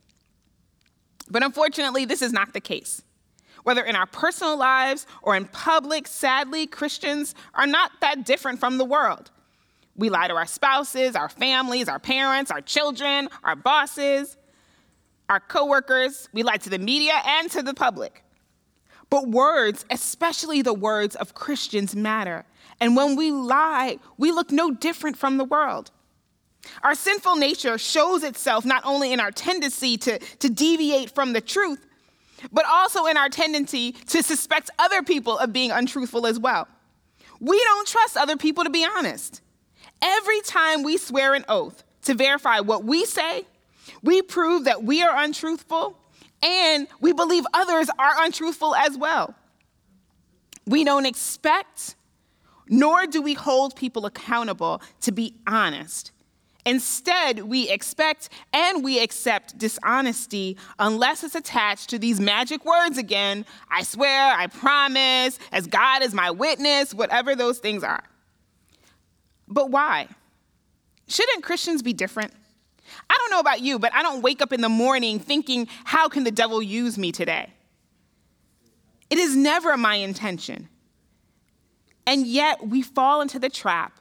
But 1.30 1.44
unfortunately, 1.44 2.06
this 2.06 2.22
is 2.22 2.32
not 2.32 2.54
the 2.54 2.62
case. 2.62 3.02
Whether 3.64 3.84
in 3.84 3.96
our 3.96 4.06
personal 4.06 4.58
lives 4.58 5.08
or 5.22 5.36
in 5.36 5.46
public, 5.46 6.08
sadly, 6.08 6.68
Christians 6.68 7.34
are 7.54 7.68
not 7.68 7.92
that 8.02 8.26
different 8.26 8.60
from 8.60 8.78
the 8.78 8.86
world. 8.86 9.32
We 9.96 10.10
lie 10.10 10.28
to 10.28 10.36
our 10.36 10.46
spouses, 10.46 11.16
our 11.16 11.30
families, 11.30 11.88
our 11.88 12.00
parents, 12.00 12.52
our 12.52 12.62
children, 12.62 13.30
our 13.44 13.56
bosses, 13.56 14.38
our 15.30 15.40
coworkers, 15.40 16.30
we 16.34 16.44
lie 16.44 16.58
to 16.58 16.70
the 16.70 16.80
media 16.80 17.14
and 17.26 17.50
to 17.52 17.62
the 17.64 17.74
public. 17.74 18.24
But 19.10 19.28
words, 19.28 19.86
especially 19.90 20.62
the 20.62 20.74
words 20.74 21.16
of 21.16 21.34
Christians, 21.34 21.96
matter. 21.96 22.46
And 22.80 22.96
when 22.96 23.16
we 23.16 23.32
lie, 23.32 24.00
we 24.18 24.32
look 24.32 24.52
no 24.52 24.72
different 24.72 25.18
from 25.18 25.38
the 25.38 25.44
world. 25.44 25.92
Our 26.84 26.96
sinful 26.96 27.36
nature 27.36 27.78
shows 27.78 28.24
itself 28.24 28.66
not 28.66 28.84
only 28.86 29.14
in 29.14 29.20
our 29.20 29.32
tendency 29.32 29.98
to, 29.98 30.20
to 30.20 30.50
deviate 30.50 31.12
from 31.12 31.34
the 31.34 31.42
truth, 31.42 31.86
but 32.52 32.66
also 32.66 33.06
in 33.06 33.18
our 33.18 33.30
tendency 33.30 33.94
to 34.08 34.24
suspect 34.24 34.70
other 34.80 35.04
people 35.04 35.38
of 35.38 35.54
being 35.54 35.72
untruthful 35.72 36.26
as 36.26 36.40
well. 36.40 36.68
We 37.40 37.60
don't 37.64 37.88
trust 37.88 38.18
other 38.18 38.38
people 38.38 38.64
to 38.64 38.70
be 38.70 38.86
honest. 38.86 39.42
Every 40.02 40.42
time 40.42 40.84
we 40.84 40.98
swear 40.98 41.34
an 41.34 41.46
oath 41.48 41.84
to 42.04 42.14
verify 42.14 42.60
what 42.60 42.84
we 42.84 43.06
say, 43.06 43.46
we 44.02 44.22
prove 44.22 44.66
that 44.66 44.84
we 44.84 45.04
are 45.04 45.24
untruthful 45.24 45.98
and 46.42 46.88
we 47.00 47.14
believe 47.14 47.46
others 47.54 47.90
are 48.00 48.14
untruthful 48.24 48.76
as 48.76 48.98
well. 48.98 49.36
We 50.66 50.84
don't 50.84 51.06
expect, 51.06 51.96
nor 52.70 53.06
do 53.08 53.22
we 53.22 53.34
hold 53.34 53.76
people 53.76 54.06
accountable 54.06 54.82
to 55.02 55.12
be 55.12 55.36
honest. 55.46 56.13
Instead, 56.66 57.40
we 57.40 57.70
expect 57.70 58.30
and 58.54 58.84
we 58.84 59.00
accept 59.00 59.58
dishonesty 59.58 60.58
unless 60.80 61.24
it's 61.24 61.36
attached 61.36 61.90
to 61.90 62.00
these 62.00 62.20
magic 62.20 62.64
words 62.64 62.98
again 62.98 63.46
I 63.70 63.84
swear, 63.84 64.34
I 64.34 64.48
promise, 64.48 65.40
as 65.52 65.68
God 65.68 66.04
is 66.04 66.14
my 66.14 66.32
witness, 66.32 66.94
whatever 66.94 67.36
those 67.36 67.60
things 67.60 67.84
are. 67.84 68.04
But 69.48 69.72
why? 69.72 70.08
Shouldn't 71.08 71.44
Christians 71.44 71.82
be 71.82 71.94
different? 71.94 72.34
I 73.10 73.18
don't 73.20 73.32
know 73.32 73.40
about 73.40 73.62
you, 73.62 73.80
but 73.80 73.94
I 73.94 74.02
don't 74.02 74.22
wake 74.22 74.42
up 74.42 74.54
in 74.54 74.62
the 74.62 74.70
morning 74.70 75.20
thinking, 75.20 75.68
how 75.84 76.08
can 76.08 76.24
the 76.24 76.32
devil 76.32 76.62
use 76.62 76.98
me 76.98 77.12
today? 77.12 77.52
It 79.10 79.18
is 79.18 79.36
never 79.36 79.76
my 79.78 79.96
intention. 79.96 80.70
And 82.06 82.26
yet 82.26 82.68
we 82.68 82.82
fall 82.82 83.22
into 83.22 83.40
the 83.40 83.50
trap 83.50 84.00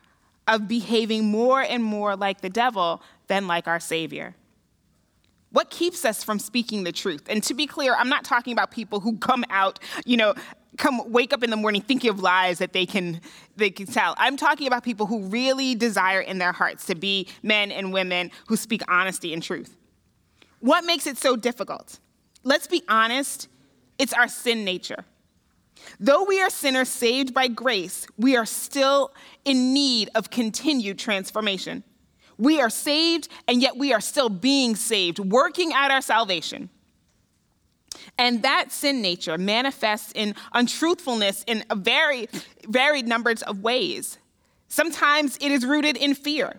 of 0.49 0.69
behaving 0.69 1.25
more 1.25 1.61
and 1.61 1.83
more 1.83 2.17
like 2.17 2.41
the 2.41 2.51
devil 2.51 3.03
than 3.29 3.47
like 3.47 3.69
our 3.69 3.81
Savior. 3.81 4.35
What 5.51 5.71
keeps 5.71 6.05
us 6.05 6.25
from 6.25 6.39
speaking 6.39 6.85
the 6.85 6.93
truth? 6.93 7.25
And 7.29 7.43
to 7.45 7.55
be 7.55 7.67
clear, 7.67 7.95
I'm 7.95 8.09
not 8.09 8.25
talking 8.25 8.53
about 8.53 8.71
people 8.71 9.01
who 9.01 9.19
come 9.19 9.45
out, 9.51 9.79
you 10.07 10.17
know, 10.17 10.35
come 10.79 11.13
wake 11.13 11.33
up 11.33 11.43
in 11.43 11.51
the 11.51 11.57
morning 11.57 11.83
thinking 11.83 12.09
of 12.09 12.21
lies 12.21 12.59
that 12.59 12.73
they 12.73 12.87
can 12.87 13.21
they 13.57 13.71
can 13.71 13.87
tell. 13.87 14.15
I'm 14.17 14.37
talking 14.37 14.67
about 14.67 14.83
people 14.83 15.07
who 15.07 15.27
really 15.27 15.75
desire 15.75 16.21
in 16.21 16.39
their 16.39 16.53
hearts 16.53 16.87
to 16.87 16.95
be 16.95 17.29
men 17.43 17.71
and 17.71 17.93
women 17.93 18.31
who 18.47 18.57
speak 18.57 18.83
honesty 18.89 19.35
and 19.35 19.43
truth. 19.43 19.77
What 20.61 20.85
makes 20.85 21.07
it 21.07 21.19
so 21.19 21.37
difficult? 21.37 21.99
Let's 22.45 22.67
be 22.67 22.83
honest, 22.89 23.49
it's 23.99 24.13
our 24.13 24.29
sin 24.29 24.65
nature. 24.65 25.05
Though 25.99 26.25
we 26.25 26.41
are 26.41 26.51
sinners 26.51 26.89
saved 26.89 27.35
by 27.35 27.49
grace, 27.49 28.07
we 28.17 28.37
are 28.37 28.47
still 28.47 29.13
in 29.45 29.73
need 29.73 30.11
of 30.15 30.31
continued 30.31 30.99
transformation. 30.99 31.85
We 32.39 32.61
are 32.61 32.71
saved, 32.71 33.29
and 33.47 33.63
yet 33.63 33.77
we 33.77 33.93
are 33.93 34.01
still 34.01 34.29
being 34.29 34.75
saved, 34.75 35.19
working 35.19 35.73
out 35.73 35.91
our 35.91 36.01
salvation. 36.01 36.71
And 38.19 38.43
that 38.43 38.73
sin 38.73 39.03
nature 39.03 39.39
manifests 39.39 40.13
in 40.15 40.35
untruthfulness 40.53 41.45
in 41.47 41.65
a 41.71 41.77
very 41.77 42.29
varied 42.67 43.07
numbers 43.07 43.43
of 43.43 43.61
ways. 43.61 44.19
Sometimes 44.69 45.37
it 45.41 45.53
is 45.53 45.67
rooted 45.67 45.97
in 45.97 46.15
fear. 46.15 46.59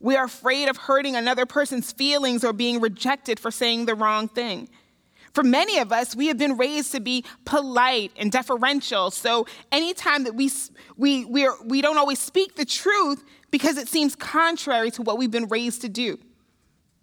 We 0.00 0.16
are 0.16 0.24
afraid 0.24 0.68
of 0.68 0.76
hurting 0.76 1.16
another 1.16 1.46
person's 1.46 1.92
feelings 1.92 2.44
or 2.44 2.52
being 2.52 2.80
rejected 2.80 3.38
for 3.38 3.50
saying 3.50 3.86
the 3.86 3.94
wrong 3.94 4.28
thing. 4.28 4.68
For 5.34 5.42
many 5.42 5.78
of 5.78 5.92
us, 5.92 6.14
we 6.14 6.28
have 6.28 6.38
been 6.38 6.56
raised 6.56 6.92
to 6.92 7.00
be 7.00 7.24
polite 7.44 8.12
and 8.16 8.30
deferential. 8.30 9.10
So 9.10 9.46
anytime 9.72 10.24
that 10.24 10.36
we, 10.36 10.48
we, 10.96 11.24
we, 11.24 11.44
are, 11.44 11.56
we 11.64 11.82
don't 11.82 11.98
always 11.98 12.20
speak 12.20 12.54
the 12.54 12.64
truth 12.64 13.24
because 13.50 13.76
it 13.76 13.88
seems 13.88 14.14
contrary 14.14 14.92
to 14.92 15.02
what 15.02 15.18
we've 15.18 15.32
been 15.32 15.48
raised 15.48 15.82
to 15.82 15.88
do. 15.88 16.18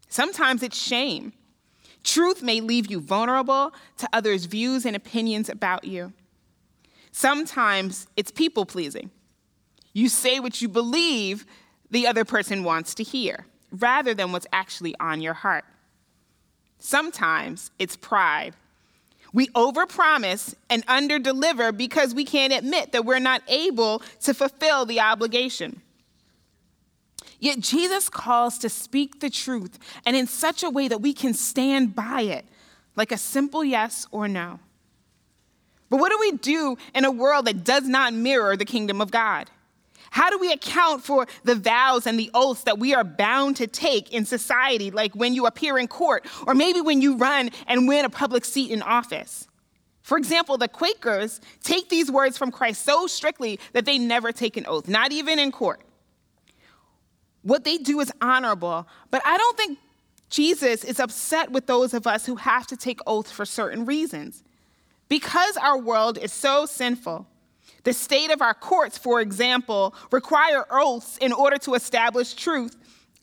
Sometimes 0.07 0.63
it's 0.63 0.77
shame. 0.77 1.33
Truth 2.05 2.41
may 2.41 2.61
leave 2.61 2.89
you 2.89 3.01
vulnerable 3.01 3.73
to 3.97 4.07
others' 4.13 4.45
views 4.45 4.85
and 4.85 4.95
opinions 4.95 5.49
about 5.49 5.83
you. 5.83 6.13
Sometimes 7.11 8.07
it's 8.15 8.31
people 8.31 8.65
pleasing. 8.65 9.11
You 9.93 10.07
say 10.07 10.39
what 10.39 10.61
you 10.61 10.69
believe 10.69 11.45
the 11.89 12.07
other 12.07 12.23
person 12.23 12.63
wants 12.63 12.95
to 12.95 13.03
hear, 13.03 13.45
rather 13.71 14.13
than 14.13 14.31
what's 14.31 14.47
actually 14.53 14.95
on 15.01 15.21
your 15.21 15.33
heart. 15.33 15.65
Sometimes 16.83 17.69
it's 17.77 17.95
pride. 17.95 18.55
We 19.33 19.47
overpromise 19.49 20.55
and 20.67 20.85
underdeliver 20.87 21.77
because 21.77 22.13
we 22.15 22.25
can't 22.25 22.51
admit 22.51 22.91
that 22.91 23.05
we're 23.05 23.19
not 23.19 23.43
able 23.47 24.01
to 24.21 24.33
fulfill 24.33 24.85
the 24.85 24.99
obligation. 24.99 25.81
Yet 27.39 27.59
Jesus 27.59 28.09
calls 28.09 28.57
to 28.59 28.67
speak 28.69 29.19
the 29.19 29.29
truth 29.29 29.77
and 30.05 30.15
in 30.15 30.25
such 30.25 30.63
a 30.63 30.69
way 30.71 30.87
that 30.87 31.01
we 31.01 31.13
can 31.13 31.35
stand 31.35 31.95
by 31.95 32.21
it, 32.21 32.45
like 32.95 33.11
a 33.11 33.17
simple 33.17 33.63
yes 33.63 34.07
or 34.11 34.27
no. 34.27 34.59
But 35.91 35.99
what 35.99 36.09
do 36.09 36.17
we 36.19 36.31
do 36.33 36.77
in 36.95 37.05
a 37.05 37.11
world 37.11 37.45
that 37.45 37.63
does 37.63 37.87
not 37.87 38.13
mirror 38.13 38.57
the 38.57 38.65
kingdom 38.65 39.01
of 39.01 39.11
God? 39.11 39.49
How 40.11 40.29
do 40.29 40.37
we 40.37 40.51
account 40.51 41.03
for 41.05 41.25
the 41.45 41.55
vows 41.55 42.05
and 42.05 42.19
the 42.19 42.29
oaths 42.33 42.63
that 42.63 42.77
we 42.77 42.93
are 42.93 43.03
bound 43.05 43.55
to 43.55 43.65
take 43.65 44.11
in 44.11 44.25
society, 44.25 44.91
like 44.91 45.15
when 45.15 45.33
you 45.33 45.45
appear 45.45 45.77
in 45.77 45.87
court, 45.87 46.25
or 46.45 46.53
maybe 46.53 46.81
when 46.81 47.01
you 47.01 47.15
run 47.15 47.49
and 47.65 47.87
win 47.87 48.03
a 48.03 48.09
public 48.09 48.43
seat 48.43 48.71
in 48.71 48.81
office? 48.81 49.47
For 50.01 50.17
example, 50.17 50.57
the 50.57 50.67
Quakers 50.67 51.39
take 51.63 51.87
these 51.87 52.11
words 52.11 52.37
from 52.37 52.51
Christ 52.51 52.83
so 52.83 53.07
strictly 53.07 53.57
that 53.71 53.85
they 53.85 53.97
never 53.97 54.33
take 54.33 54.57
an 54.57 54.65
oath, 54.65 54.89
not 54.89 55.13
even 55.13 55.39
in 55.39 55.49
court. 55.49 55.79
What 57.43 57.63
they 57.63 57.77
do 57.77 58.01
is 58.01 58.11
honorable, 58.19 58.89
but 59.11 59.21
I 59.25 59.37
don't 59.37 59.57
think 59.57 59.79
Jesus 60.29 60.83
is 60.83 60.99
upset 60.99 61.51
with 61.51 61.67
those 61.67 61.93
of 61.93 62.05
us 62.05 62.25
who 62.25 62.35
have 62.35 62.67
to 62.67 62.75
take 62.75 62.99
oaths 63.07 63.31
for 63.31 63.45
certain 63.45 63.85
reasons. 63.85 64.43
Because 65.07 65.55
our 65.55 65.77
world 65.77 66.17
is 66.17 66.33
so 66.33 66.65
sinful, 66.65 67.27
the 67.83 67.93
state 67.93 68.31
of 68.31 68.41
our 68.41 68.53
courts, 68.53 68.97
for 68.97 69.21
example, 69.21 69.95
require 70.11 70.65
oaths 70.69 71.17
in 71.17 71.33
order 71.33 71.57
to 71.59 71.73
establish 71.73 72.33
truth 72.33 72.75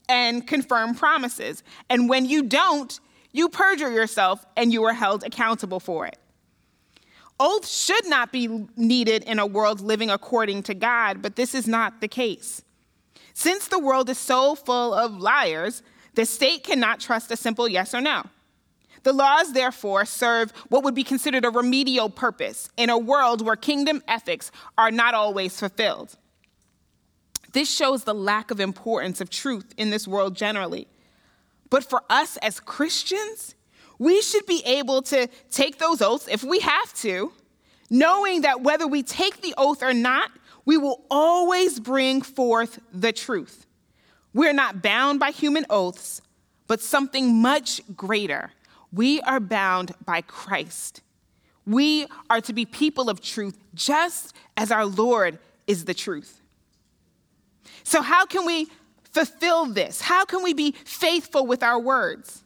and 0.09 0.47
confirm 0.47 0.95
promises. 0.95 1.63
And 1.89 2.09
when 2.09 2.27
you 2.27 2.43
don't, 2.43 2.99
you 3.33 3.49
perjure 3.49 3.93
yourself 3.93 4.45
and 4.57 4.73
you 4.73 4.83
are 4.85 4.95
held 4.95 5.23
accountable 5.25 5.81
for 5.81 6.07
it. 6.07 6.19
Oaths 7.41 7.85
should 7.85 8.07
not 8.09 8.33
be 8.33 8.67
needed 8.77 9.23
in 9.25 9.39
a 9.39 9.47
world 9.47 9.81
living 9.81 10.11
according 10.11 10.65
to 10.65 10.75
God, 10.75 11.23
but 11.23 11.37
this 11.37 11.55
is 11.55 11.69
not 11.69 12.01
the 12.01 12.09
case. 12.09 12.63
Since 13.33 13.69
the 13.69 13.79
world 13.79 14.11
is 14.11 14.19
so 14.19 14.57
full 14.57 14.93
of 14.93 15.13
liars, 15.19 15.83
the 16.15 16.27
state 16.27 16.65
cannot 16.65 16.99
trust 16.99 17.31
a 17.31 17.37
simple 17.37 17.69
yes 17.69 17.95
or 17.95 18.01
no. 18.01 18.25
The 19.03 19.13
laws, 19.13 19.53
therefore, 19.53 20.05
serve 20.05 20.51
what 20.69 20.85
would 20.85 20.95
be 20.95 21.05
considered 21.05 21.45
a 21.45 21.51
remedial 21.51 22.11
purpose 22.11 22.71
in 22.77 22.91
a 22.91 22.99
world 22.99 23.45
where 23.45 23.57
kingdom 23.57 24.03
ethics 24.09 24.51
are 24.77 24.91
not 24.91 25.15
always 25.15 25.59
fulfilled. 25.59 26.17
This 27.53 27.75
shows 27.75 28.05
the 28.05 28.15
lack 28.15 28.51
of 28.51 28.61
importance 28.61 29.21
of 29.21 29.31
truth 29.31 29.73
in 29.77 29.91
this 29.91 30.07
world 30.07 30.37
generally. 30.37 30.87
But 31.71 31.85
for 31.85 32.03
us 32.09 32.37
as 32.39 32.61
Christians, 32.61 33.55
we 33.99 34.23
should 34.23 34.47
be 34.47 34.63
able 34.65 35.03
to 35.03 35.29
take 35.51 35.79
those 35.79 36.03
oaths 36.03 36.29
if 36.29 36.45
we 36.45 36.61
have 36.61 36.93
to, 36.95 37.33
knowing 37.91 38.43
that 38.43 38.63
whether 38.63 38.87
we 38.87 39.03
take 39.03 39.41
the 39.41 39.55
oath 39.57 39.83
or 39.83 39.95
not, 39.95 40.31
we 40.65 40.77
will 40.77 41.05
always 41.11 41.81
bring 41.81 42.21
forth 42.21 42.79
the 42.93 43.13
truth. 43.13 43.67
We're 44.35 44.53
not 44.53 44.83
bound 44.83 45.19
by 45.19 45.31
human 45.31 45.65
oaths, 45.71 46.21
but 46.67 46.81
something 46.81 47.41
much 47.41 47.81
greater. 47.97 48.53
We 48.93 49.21
are 49.23 49.41
bound 49.41 49.93
by 50.05 50.23
Christ. 50.23 51.03
We 51.67 52.07
are 52.31 52.41
to 52.41 52.53
be 52.53 52.65
people 52.65 53.11
of 53.11 53.21
truth, 53.21 53.59
just 53.75 54.35
as 54.57 54.71
our 54.71 54.87
Lord 54.87 55.39
is 55.67 55.85
the 55.85 55.95
truth. 55.95 56.41
So, 57.85 58.01
how 58.01 58.25
can 58.25 58.47
we 58.47 58.69
fulfill 59.13 59.67
this? 59.67 60.01
How 60.01 60.25
can 60.25 60.43
we 60.43 60.55
be 60.55 60.73
faithful 60.73 61.47
with 61.47 61.63
our 61.63 61.79
words? 61.79 62.43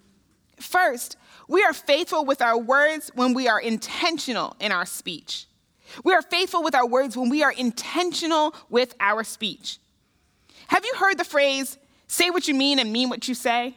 First, 0.58 1.16
we 1.48 1.62
are 1.62 1.72
faithful 1.72 2.24
with 2.24 2.40
our 2.40 2.58
words 2.58 3.10
when 3.14 3.34
we 3.34 3.48
are 3.48 3.60
intentional 3.60 4.56
in 4.60 4.72
our 4.72 4.86
speech. 4.86 5.46
We 6.04 6.14
are 6.14 6.22
faithful 6.22 6.62
with 6.62 6.74
our 6.74 6.86
words 6.86 7.16
when 7.16 7.28
we 7.28 7.42
are 7.42 7.52
intentional 7.52 8.54
with 8.70 8.94
our 9.00 9.24
speech. 9.24 9.78
Have 10.68 10.84
you 10.84 10.94
heard 10.96 11.18
the 11.18 11.24
phrase, 11.24 11.78
say 12.06 12.30
what 12.30 12.48
you 12.48 12.54
mean 12.54 12.78
and 12.78 12.92
mean 12.92 13.08
what 13.08 13.28
you 13.28 13.34
say? 13.34 13.74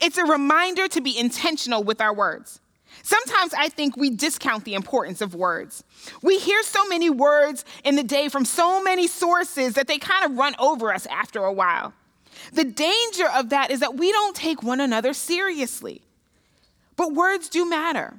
It's 0.00 0.18
a 0.18 0.24
reminder 0.24 0.88
to 0.88 1.00
be 1.00 1.18
intentional 1.18 1.82
with 1.82 2.00
our 2.00 2.14
words. 2.14 2.60
Sometimes 3.02 3.54
I 3.54 3.68
think 3.68 3.96
we 3.96 4.10
discount 4.10 4.64
the 4.64 4.74
importance 4.74 5.20
of 5.20 5.34
words. 5.34 5.84
We 6.22 6.38
hear 6.38 6.62
so 6.62 6.84
many 6.86 7.10
words 7.10 7.64
in 7.84 7.96
the 7.96 8.02
day 8.02 8.28
from 8.28 8.44
so 8.44 8.82
many 8.82 9.06
sources 9.06 9.74
that 9.74 9.86
they 9.86 9.98
kind 9.98 10.24
of 10.24 10.38
run 10.38 10.54
over 10.58 10.92
us 10.92 11.06
after 11.06 11.44
a 11.44 11.52
while. 11.52 11.92
The 12.52 12.64
danger 12.64 13.28
of 13.28 13.50
that 13.50 13.70
is 13.70 13.80
that 13.80 13.96
we 13.96 14.12
don't 14.12 14.36
take 14.36 14.62
one 14.62 14.80
another 14.80 15.12
seriously. 15.12 16.02
But 16.96 17.12
words 17.12 17.48
do 17.48 17.68
matter. 17.68 18.14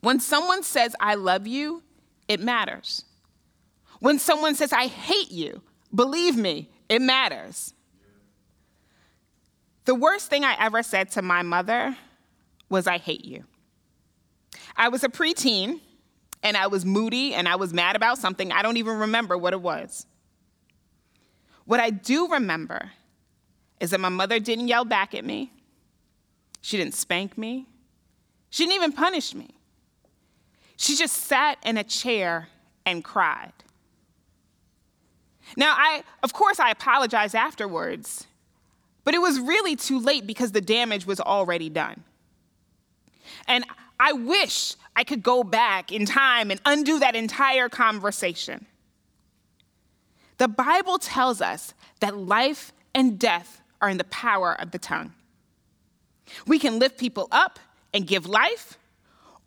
When 0.00 0.20
someone 0.20 0.62
says, 0.62 0.94
I 1.00 1.14
love 1.14 1.46
you, 1.46 1.82
it 2.28 2.40
matters. 2.40 3.04
When 4.00 4.18
someone 4.18 4.54
says, 4.54 4.72
I 4.72 4.86
hate 4.86 5.30
you, 5.30 5.62
believe 5.94 6.36
me, 6.36 6.68
it 6.88 7.02
matters. 7.02 7.74
The 9.88 9.94
worst 9.94 10.28
thing 10.28 10.44
I 10.44 10.54
ever 10.60 10.82
said 10.82 11.12
to 11.12 11.22
my 11.22 11.40
mother 11.40 11.96
was, 12.68 12.86
I 12.86 12.98
hate 12.98 13.24
you. 13.24 13.44
I 14.76 14.90
was 14.90 15.02
a 15.02 15.08
preteen 15.08 15.80
and 16.42 16.58
I 16.58 16.66
was 16.66 16.84
moody 16.84 17.32
and 17.32 17.48
I 17.48 17.56
was 17.56 17.72
mad 17.72 17.96
about 17.96 18.18
something. 18.18 18.52
I 18.52 18.60
don't 18.60 18.76
even 18.76 18.98
remember 18.98 19.38
what 19.38 19.54
it 19.54 19.62
was. 19.62 20.04
What 21.64 21.80
I 21.80 21.88
do 21.88 22.28
remember 22.28 22.90
is 23.80 23.88
that 23.92 24.00
my 24.00 24.10
mother 24.10 24.38
didn't 24.38 24.68
yell 24.68 24.84
back 24.84 25.14
at 25.14 25.24
me. 25.24 25.52
She 26.60 26.76
didn't 26.76 26.92
spank 26.92 27.38
me. 27.38 27.64
She 28.50 28.64
didn't 28.66 28.74
even 28.74 28.92
punish 28.92 29.34
me. 29.34 29.48
She 30.76 30.96
just 30.96 31.16
sat 31.16 31.56
in 31.64 31.78
a 31.78 31.84
chair 31.84 32.48
and 32.84 33.02
cried. 33.02 33.54
Now, 35.56 35.74
I, 35.78 36.02
of 36.22 36.34
course, 36.34 36.60
I 36.60 36.72
apologized 36.72 37.34
afterwards, 37.34 38.26
but 39.08 39.14
it 39.14 39.22
was 39.22 39.40
really 39.40 39.74
too 39.74 39.98
late 39.98 40.26
because 40.26 40.52
the 40.52 40.60
damage 40.60 41.06
was 41.06 41.18
already 41.18 41.70
done. 41.70 42.04
And 43.46 43.64
I 43.98 44.12
wish 44.12 44.74
I 44.94 45.02
could 45.02 45.22
go 45.22 45.42
back 45.42 45.90
in 45.90 46.04
time 46.04 46.50
and 46.50 46.60
undo 46.66 46.98
that 46.98 47.16
entire 47.16 47.70
conversation. 47.70 48.66
The 50.36 50.46
Bible 50.46 50.98
tells 50.98 51.40
us 51.40 51.72
that 52.00 52.18
life 52.18 52.74
and 52.94 53.18
death 53.18 53.62
are 53.80 53.88
in 53.88 53.96
the 53.96 54.04
power 54.04 54.52
of 54.60 54.72
the 54.72 54.78
tongue. 54.78 55.14
We 56.46 56.58
can 56.58 56.78
lift 56.78 56.98
people 56.98 57.28
up 57.32 57.58
and 57.94 58.06
give 58.06 58.26
life, 58.26 58.76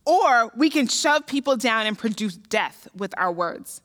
or 0.08 0.52
we 0.58 0.72
can 0.72 0.88
shove 0.88 1.28
people 1.28 1.56
down 1.56 1.86
and 1.86 1.96
produce 1.96 2.36
death 2.36 2.88
with 2.96 3.14
our 3.16 3.32
words. 3.32 3.82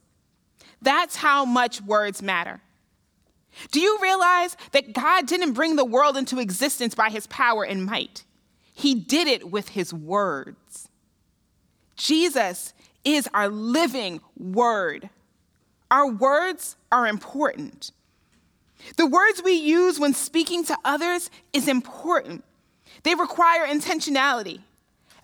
That's 0.80 1.16
how 1.16 1.44
much 1.44 1.82
words 1.82 2.22
matter. 2.22 2.62
Do 3.70 3.80
you 3.80 3.98
realize 4.00 4.56
that 4.72 4.92
God 4.92 5.26
didn't 5.26 5.52
bring 5.52 5.76
the 5.76 5.84
world 5.84 6.16
into 6.16 6.38
existence 6.38 6.94
by 6.94 7.10
his 7.10 7.26
power 7.26 7.64
and 7.64 7.84
might? 7.84 8.24
He 8.74 8.94
did 8.94 9.26
it 9.26 9.50
with 9.50 9.70
his 9.70 9.92
words. 9.92 10.88
Jesus 11.96 12.74
is 13.04 13.28
our 13.32 13.48
living 13.48 14.20
word. 14.36 15.08
Our 15.90 16.10
words 16.10 16.76
are 16.92 17.06
important. 17.06 17.92
The 18.96 19.06
words 19.06 19.42
we 19.42 19.52
use 19.52 19.98
when 19.98 20.12
speaking 20.12 20.64
to 20.66 20.76
others 20.84 21.30
is 21.52 21.68
important. 21.68 22.44
They 23.02 23.14
require 23.14 23.66
intentionality. 23.66 24.60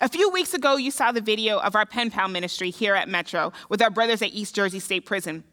A 0.01 0.09
few 0.09 0.31
weeks 0.31 0.55
ago, 0.55 0.77
you 0.77 0.91
saw 0.91 1.13
the 1.13 1.21
video 1.21 1.59
of 1.59 1.77
our 1.77 1.87
pen 1.87 2.11
pal 2.11 2.29
ministry 2.29 2.71
here 2.71 2.95
at 2.95 3.09
Metro 3.09 3.53
with 3.69 3.83
our 3.83 3.91
brothers 3.91 4.23
at 4.23 4.33
East 4.33 4.55
Jersey 4.55 4.81
State 4.81 5.07
Prison. 5.07 5.45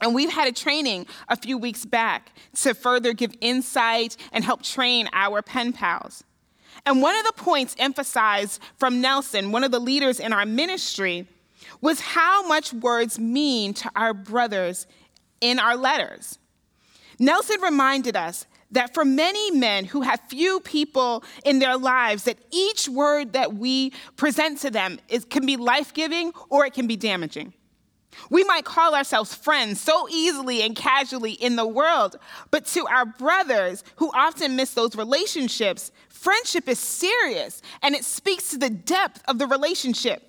And 0.00 0.14
we've 0.14 0.32
had 0.32 0.48
a 0.48 0.52
training 0.52 1.06
a 1.28 1.36
few 1.36 1.58
weeks 1.58 1.84
back 1.84 2.32
to 2.62 2.74
further 2.74 3.12
give 3.12 3.34
insight 3.40 4.16
and 4.32 4.44
help 4.44 4.62
train 4.62 5.08
our 5.12 5.42
pen 5.42 5.72
pals. 5.72 6.24
And 6.86 7.02
one 7.02 7.16
of 7.16 7.24
the 7.24 7.32
points 7.32 7.76
emphasized 7.78 8.60
from 8.78 9.00
Nelson, 9.00 9.52
one 9.52 9.64
of 9.64 9.70
the 9.70 9.78
leaders 9.78 10.18
in 10.18 10.32
our 10.32 10.46
ministry, 10.46 11.26
was 11.82 12.00
how 12.00 12.46
much 12.46 12.72
words 12.72 13.18
mean 13.18 13.74
to 13.74 13.90
our 13.94 14.14
brothers 14.14 14.86
in 15.40 15.58
our 15.58 15.76
letters. 15.76 16.38
Nelson 17.18 17.60
reminded 17.60 18.16
us 18.16 18.46
that 18.70 18.94
for 18.94 19.04
many 19.04 19.50
men 19.50 19.84
who 19.84 20.02
have 20.02 20.20
few 20.28 20.60
people 20.60 21.24
in 21.44 21.58
their 21.58 21.76
lives, 21.76 22.24
that 22.24 22.38
each 22.50 22.88
word 22.88 23.32
that 23.34 23.54
we 23.54 23.92
present 24.16 24.58
to 24.60 24.70
them 24.70 24.98
is, 25.08 25.24
can 25.24 25.44
be 25.44 25.56
life-giving 25.56 26.32
or 26.48 26.64
it 26.64 26.72
can 26.72 26.86
be 26.86 26.96
damaging. 26.96 27.52
We 28.28 28.44
might 28.44 28.64
call 28.64 28.94
ourselves 28.94 29.34
friends 29.34 29.80
so 29.80 30.08
easily 30.08 30.62
and 30.62 30.74
casually 30.74 31.32
in 31.32 31.56
the 31.56 31.66
world, 31.66 32.16
but 32.50 32.66
to 32.66 32.86
our 32.86 33.06
brothers 33.06 33.84
who 33.96 34.10
often 34.12 34.56
miss 34.56 34.74
those 34.74 34.96
relationships, 34.96 35.90
friendship 36.08 36.68
is 36.68 36.78
serious 36.78 37.62
and 37.82 37.94
it 37.94 38.04
speaks 38.04 38.50
to 38.50 38.58
the 38.58 38.70
depth 38.70 39.22
of 39.26 39.38
the 39.38 39.46
relationship. 39.46 40.26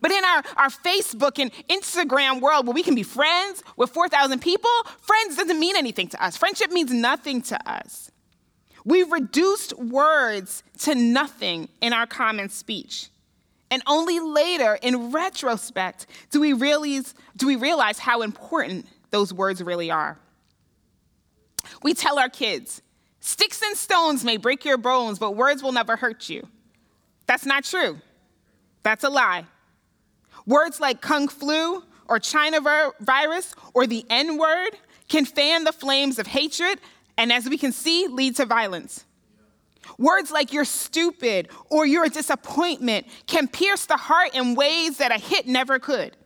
But 0.00 0.10
in 0.10 0.24
our, 0.24 0.42
our 0.56 0.68
Facebook 0.68 1.38
and 1.38 1.52
Instagram 1.68 2.40
world 2.40 2.66
where 2.66 2.74
we 2.74 2.82
can 2.82 2.94
be 2.94 3.02
friends 3.02 3.62
with 3.76 3.90
4,000 3.90 4.40
people, 4.40 4.70
friends 5.00 5.36
doesn't 5.36 5.58
mean 5.58 5.76
anything 5.76 6.08
to 6.08 6.24
us. 6.24 6.36
Friendship 6.36 6.70
means 6.70 6.92
nothing 6.92 7.40
to 7.42 7.70
us. 7.70 8.10
We've 8.84 9.10
reduced 9.10 9.78
words 9.78 10.62
to 10.80 10.94
nothing 10.94 11.68
in 11.80 11.92
our 11.92 12.06
common 12.06 12.50
speech. 12.50 13.08
And 13.70 13.82
only 13.86 14.20
later, 14.20 14.78
in 14.82 15.10
retrospect, 15.10 16.06
do 16.30 16.40
we 16.40 16.52
realize, 16.52 17.14
do 17.36 17.46
we 17.46 17.56
realize 17.56 17.98
how 17.98 18.22
important 18.22 18.86
those 19.14 19.32
words 19.32 19.62
really 19.62 19.92
are. 19.92 20.18
We 21.84 21.94
tell 21.94 22.18
our 22.18 22.28
kids, 22.28 22.82
sticks 23.20 23.62
and 23.62 23.76
stones 23.76 24.24
may 24.24 24.38
break 24.38 24.64
your 24.64 24.76
bones, 24.76 25.20
but 25.20 25.36
words 25.36 25.62
will 25.62 25.70
never 25.70 25.94
hurt 25.94 26.28
you. 26.28 26.48
That's 27.28 27.46
not 27.46 27.62
true. 27.62 28.00
That's 28.82 29.04
a 29.04 29.08
lie. 29.08 29.44
Words 30.46 30.80
like 30.80 31.00
kung 31.00 31.28
flu 31.28 31.84
or 32.08 32.18
China 32.18 32.58
virus 33.00 33.54
or 33.72 33.86
the 33.86 34.04
N 34.10 34.36
word 34.36 34.70
can 35.06 35.24
fan 35.24 35.62
the 35.62 35.72
flames 35.72 36.18
of 36.18 36.26
hatred 36.26 36.80
and, 37.16 37.32
as 37.32 37.48
we 37.48 37.56
can 37.56 37.70
see, 37.70 38.08
lead 38.08 38.34
to 38.36 38.46
violence. 38.46 39.04
Words 39.98 40.30
like 40.30 40.52
you're 40.52 40.64
stupid 40.64 41.48
or 41.70 41.86
you're 41.86 42.04
a 42.04 42.10
disappointment 42.10 43.06
can 43.26 43.48
pierce 43.48 43.86
the 43.86 43.96
heart 43.96 44.34
in 44.34 44.54
ways 44.54 44.98
that 44.98 45.10
a 45.10 45.18
hit 45.18 45.46
never 45.46 45.78
could. 45.78 46.16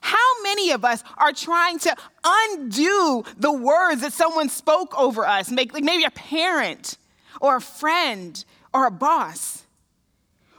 How 0.00 0.42
many 0.42 0.72
of 0.72 0.84
us 0.84 1.04
are 1.16 1.32
trying 1.32 1.78
to 1.80 1.96
undo 2.24 3.24
the 3.36 3.52
words 3.52 4.00
that 4.00 4.12
someone 4.12 4.48
spoke 4.48 4.98
over 4.98 5.24
us, 5.24 5.50
like 5.50 5.72
maybe 5.74 6.04
a 6.04 6.10
parent 6.10 6.98
or 7.40 7.56
a 7.56 7.60
friend 7.60 8.44
or 8.74 8.86
a 8.86 8.90
boss? 8.90 9.64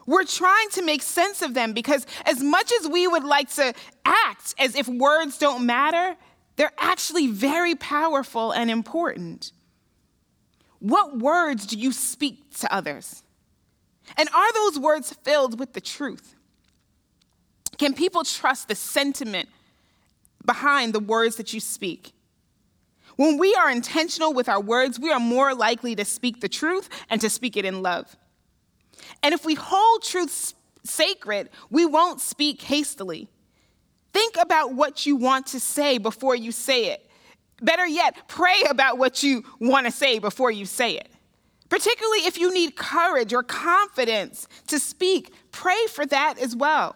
We're 0.06 0.26
trying 0.26 0.70
to 0.72 0.82
make 0.82 1.02
sense 1.02 1.42
of 1.42 1.54
them 1.54 1.74
because, 1.74 2.06
as 2.26 2.42
much 2.42 2.72
as 2.80 2.88
we 2.88 3.08
would 3.08 3.24
like 3.24 3.50
to 3.56 3.74
act 4.06 4.56
as 4.60 4.76
if 4.76 4.88
words 4.88 5.38
don't 5.38 5.66
matter, 5.66 6.16
they're 6.56 6.74
actually 6.78 7.28
very 7.28 7.76
powerful 7.76 8.52
and 8.52 8.70
important. 8.70 9.52
What 10.84 11.17
words 11.17 11.65
do 11.65 11.78
you 11.80 11.93
speak 11.93 12.58
to 12.60 12.74
others? 12.74 13.24
And 14.17 14.28
are 14.36 14.52
those 14.52 14.78
words 14.78 15.15
filled 15.24 15.58
with 15.58 15.72
the 15.72 15.80
truth? 15.80 16.36
Can 17.78 17.93
people 17.93 18.26
trust 18.26 18.67
the 18.67 18.76
sentiment 18.76 19.48
behind 20.46 20.91
the 20.91 21.00
words 21.00 21.38
that 21.38 21.54
you 21.54 21.62
speak? 21.62 22.12
When 23.15 23.38
we 23.38 23.56
are 23.56 23.72
intentional 23.72 24.34
with 24.34 24.50
our 24.50 24.60
words, 24.60 25.00
we 25.00 25.10
are 25.10 25.22
more 25.22 25.56
likely 25.56 25.96
to 25.96 26.04
speak 26.04 26.41
the 26.41 26.50
truth 26.50 26.89
and 27.10 27.22
to 27.22 27.30
speak 27.30 27.56
it 27.56 27.63
in 27.63 27.82
love. 27.82 28.17
And 29.24 29.34
if 29.34 29.46
we 29.46 29.54
hold 29.54 30.04
truth 30.04 30.54
sacred, 30.84 31.50
we 31.69 31.86
won't 31.86 32.19
speak 32.19 32.62
hastily. 32.62 33.30
Think 34.12 34.36
about 34.38 34.74
what 34.74 35.06
you 35.06 35.15
want 35.15 35.48
to 35.48 35.62
say 35.62 35.98
before 35.98 36.36
you 36.36 36.52
say 36.52 36.88
it. 36.88 37.10
Better 37.63 37.88
yet, 37.88 38.28
pray 38.28 38.62
about 38.69 38.97
what 38.97 39.23
you 39.23 39.43
want 39.60 39.86
to 39.86 39.91
say 39.91 40.19
before 40.19 40.52
you 40.52 40.65
say 40.65 40.97
it. 40.97 41.10
Particularly 41.69 42.26
if 42.26 42.38
you 42.38 42.54
need 42.54 42.76
courage 42.76 43.34
or 43.34 43.41
confidence 43.41 44.47
to 44.67 44.78
speak, 44.78 45.34
pray 45.52 45.88
for 45.89 46.06
that 46.06 46.38
as 46.38 46.56
well. 46.56 46.95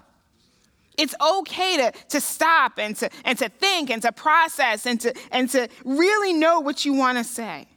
It's 0.97 1.15
okay 1.21 1.77
to, 1.77 1.91
to 2.09 2.21
stop 2.21 2.77
and 2.77 2.95
to, 2.97 3.09
and 3.23 3.37
to 3.39 3.49
think 3.49 3.89
and 3.89 4.01
to 4.01 4.11
process 4.11 4.85
and 4.85 4.99
to, 5.01 5.13
and 5.31 5.49
to 5.51 5.69
really 5.85 6.33
know 6.33 6.59
what 6.59 6.85
you 6.85 6.93
want 6.93 7.17
to 7.17 7.23
say. 7.23 7.67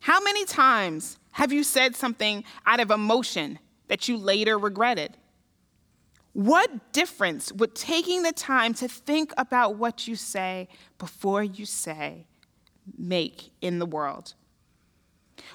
How 0.00 0.20
many 0.20 0.44
times 0.44 1.18
have 1.30 1.52
you 1.52 1.62
said 1.62 1.94
something 1.94 2.42
out 2.66 2.80
of 2.80 2.90
emotion 2.90 3.58
that 3.86 4.08
you 4.08 4.16
later 4.16 4.58
regretted? 4.58 5.16
What 6.32 6.92
difference 6.92 7.52
would 7.52 7.74
taking 7.74 8.22
the 8.22 8.32
time 8.32 8.72
to 8.74 8.88
think 8.88 9.32
about 9.36 9.76
what 9.76 10.08
you 10.08 10.16
say 10.16 10.68
before 10.98 11.42
you 11.42 11.66
say 11.66 12.26
make 12.96 13.50
in 13.60 13.78
the 13.78 13.86
world? 13.86 14.34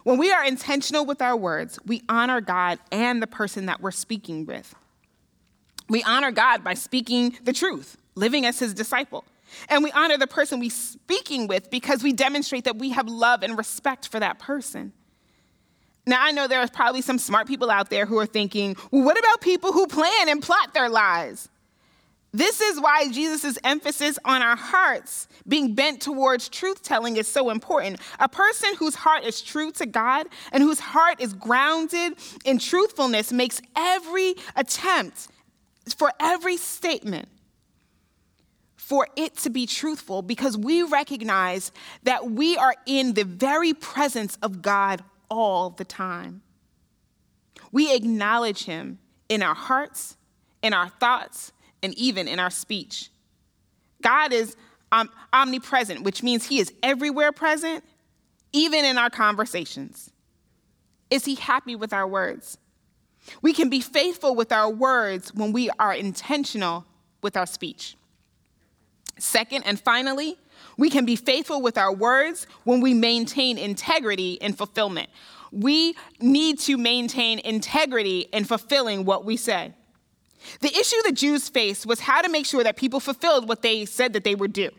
When 0.04 0.18
we 0.18 0.32
are 0.32 0.44
intentional 0.44 1.06
with 1.06 1.22
our 1.22 1.36
words, 1.36 1.80
we 1.86 2.04
honor 2.08 2.42
God 2.42 2.80
and 2.92 3.22
the 3.22 3.28
person 3.28 3.66
that 3.66 3.82
we're 3.82 3.92
speaking 3.92 4.46
with. 4.46 4.76
We 5.90 6.04
honor 6.04 6.32
God 6.32 6.64
by 6.64 6.74
speaking 6.76 7.38
the 7.44 7.54
truth, 7.54 7.98
living 8.16 8.46
as 8.46 8.60
his 8.60 8.74
disciple. 8.74 9.24
And 9.70 9.84
we 9.84 9.92
honor 9.92 10.18
the 10.18 10.28
person 10.28 10.60
we're 10.60 10.70
speaking 10.70 11.48
with 11.48 11.72
because 11.72 12.04
we 12.04 12.14
demonstrate 12.14 12.66
that 12.66 12.78
we 12.78 12.90
have 12.92 13.08
love 13.08 13.44
and 13.44 13.58
respect 13.58 14.08
for 14.08 14.20
that 14.20 14.40
person. 14.40 14.94
Now, 16.08 16.24
I 16.24 16.32
know 16.32 16.48
there 16.48 16.62
are 16.62 16.68
probably 16.70 17.02
some 17.02 17.20
smart 17.20 17.48
people 17.48 17.70
out 17.70 17.90
there 17.90 18.06
who 18.06 18.18
are 18.18 18.26
thinking, 18.26 18.78
well, 18.92 19.04
what 19.04 19.20
about 19.20 19.42
people 19.42 19.74
who 19.74 19.86
plan 19.88 20.30
and 20.30 20.42
plot 20.42 20.74
their 20.74 20.88
lies? 20.88 21.50
This 22.32 22.62
is 22.62 22.80
why 22.80 23.10
Jesus' 23.12 23.58
emphasis 23.64 24.18
on 24.24 24.42
our 24.42 24.56
hearts 24.56 25.28
being 25.48 25.76
bent 25.76 26.02
towards 26.02 26.48
truth 26.48 26.82
telling 26.82 27.18
is 27.18 27.28
so 27.28 27.50
important. 27.50 28.00
A 28.20 28.30
person 28.30 28.70
whose 28.76 28.96
heart 28.96 29.26
is 29.26 29.42
true 29.42 29.72
to 29.74 29.86
God 29.86 30.28
and 30.54 30.64
whose 30.64 30.80
heart 30.80 31.20
is 31.20 31.34
grounded 31.34 32.14
in 32.46 32.58
truthfulness 32.58 33.34
makes 33.34 33.62
every 33.76 34.36
attempt 34.56 35.28
for 35.98 36.12
every 36.20 36.58
statement 36.58 37.28
for 38.76 39.10
it 39.18 39.36
to 39.38 39.50
be 39.50 39.66
truthful 39.66 40.22
because 40.22 40.58
we 40.58 40.84
recognize 40.84 41.74
that 42.04 42.32
we 42.32 42.56
are 42.56 42.76
in 42.86 43.14
the 43.14 43.26
very 43.26 43.74
presence 43.74 44.38
of 44.42 44.62
God 44.62 45.04
all 45.30 45.70
the 45.70 45.86
time. 45.86 46.42
We 47.72 47.94
acknowledge 47.94 48.66
Him 48.66 49.00
in 49.30 49.44
our 49.44 49.56
hearts, 49.56 50.18
in 50.62 50.74
our 50.74 50.90
thoughts, 50.90 51.52
and 51.84 51.94
even 51.96 52.28
in 52.28 52.40
our 52.40 52.50
speech. 52.50 53.10
God 54.02 54.34
is 54.34 54.56
um, 54.92 55.10
omnipresent, 55.34 56.04
which 56.04 56.24
means 56.24 56.46
He 56.46 56.60
is 56.60 56.74
everywhere 56.82 57.32
present, 57.32 57.84
even 58.54 58.86
in 58.86 58.98
our 58.98 59.10
conversations. 59.10 60.12
Is 61.10 61.26
He 61.26 61.36
happy 61.36 61.76
with 61.76 61.94
our 61.94 62.08
words? 62.08 62.58
We 63.42 63.54
can 63.54 63.70
be 63.70 63.82
faithful 63.82 64.36
with 64.36 64.52
our 64.52 64.70
words 64.70 65.34
when 65.34 65.52
we 65.52 65.70
are 65.80 65.94
intentional 65.94 66.86
with 67.22 67.36
our 67.36 67.46
speech. 67.46 67.98
Second, 69.20 69.64
and 69.66 69.80
finally, 69.80 70.38
we 70.78 70.90
can 70.90 71.06
be 71.06 71.16
faithful 71.16 71.62
with 71.62 71.78
our 71.78 71.94
words 71.94 72.48
when 72.64 72.82
we 72.82 72.94
maintain 72.94 73.58
integrity 73.58 74.40
and 74.42 74.58
fulfillment. 74.58 75.10
We 75.52 75.96
need 76.22 76.60
to 76.60 76.78
maintain 76.78 77.40
integrity 77.40 78.30
in 78.32 78.46
fulfilling 78.46 79.06
what 79.06 79.26
we 79.26 79.38
say. 79.38 79.74
The 80.62 80.76
issue 80.78 80.98
the 81.04 81.12
Jews 81.12 81.50
faced 81.50 81.86
was 81.86 82.00
how 82.00 82.22
to 82.22 82.30
make 82.30 82.46
sure 82.46 82.64
that 82.64 82.78
people 82.78 83.00
fulfilled 83.00 83.50
what 83.50 83.62
they 83.62 83.86
said 83.86 84.14
that 84.14 84.24
they 84.24 84.36
would 84.36 84.54
do. 84.54 84.70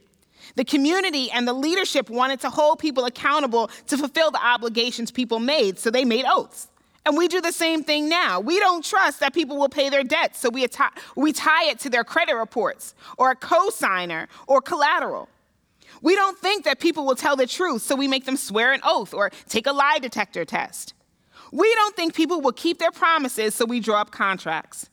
The 0.55 0.65
community 0.65 1.31
and 1.31 1.47
the 1.47 1.53
leadership 1.53 2.09
wanted 2.09 2.41
to 2.41 2.51
hold 2.51 2.79
people 2.79 3.05
accountable 3.05 3.71
to 3.89 3.99
fulfill 3.99 4.31
the 4.31 4.45
obligations 4.45 5.11
people 5.11 5.41
made, 5.41 5.79
so 5.79 5.91
they 5.91 6.05
made 6.05 6.25
oaths. 6.27 6.69
And 7.05 7.17
we 7.17 7.29
do 7.29 7.41
the 7.41 7.53
same 7.53 7.83
thing 7.83 8.09
now. 8.09 8.41
We 8.41 8.59
don't 8.59 8.85
trust 8.85 9.21
that 9.21 9.35
people 9.35 9.57
will 9.57 9.69
pay 9.69 9.89
their 9.89 10.05
debts, 10.05 10.39
so 10.41 10.49
we, 10.51 10.67
atti- 10.67 10.91
we 11.17 11.33
tie 11.33 11.71
it 11.71 11.79
to 11.81 11.91
their 11.91 12.05
credit 12.05 12.35
reports 12.35 12.95
or 13.17 13.31
a 13.31 13.37
cosigner 13.37 14.27
or 14.47 14.61
collateral. 14.61 15.29
We 16.03 16.15
don't 16.15 16.39
think 16.39 16.65
that 16.65 16.81
people 16.81 17.05
will 17.07 17.17
tell 17.17 17.37
the 17.37 17.47
truth, 17.47 17.83
so 17.83 17.97
we 17.97 18.09
make 18.09 18.25
them 18.25 18.37
swear 18.37 18.73
an 18.73 18.81
oath 18.85 19.13
or 19.13 19.31
take 19.49 19.67
a 19.67 19.73
lie 19.73 19.99
detector 19.99 20.45
test. 20.45 20.95
We 21.53 21.73
don't 21.75 21.97
think 21.97 22.15
people 22.15 22.41
will 22.41 22.53
keep 22.53 22.79
their 22.79 22.91
promises, 22.91 23.55
so 23.55 23.65
we 23.65 23.81
draw 23.81 24.01
up 24.01 24.11
contracts. 24.11 24.91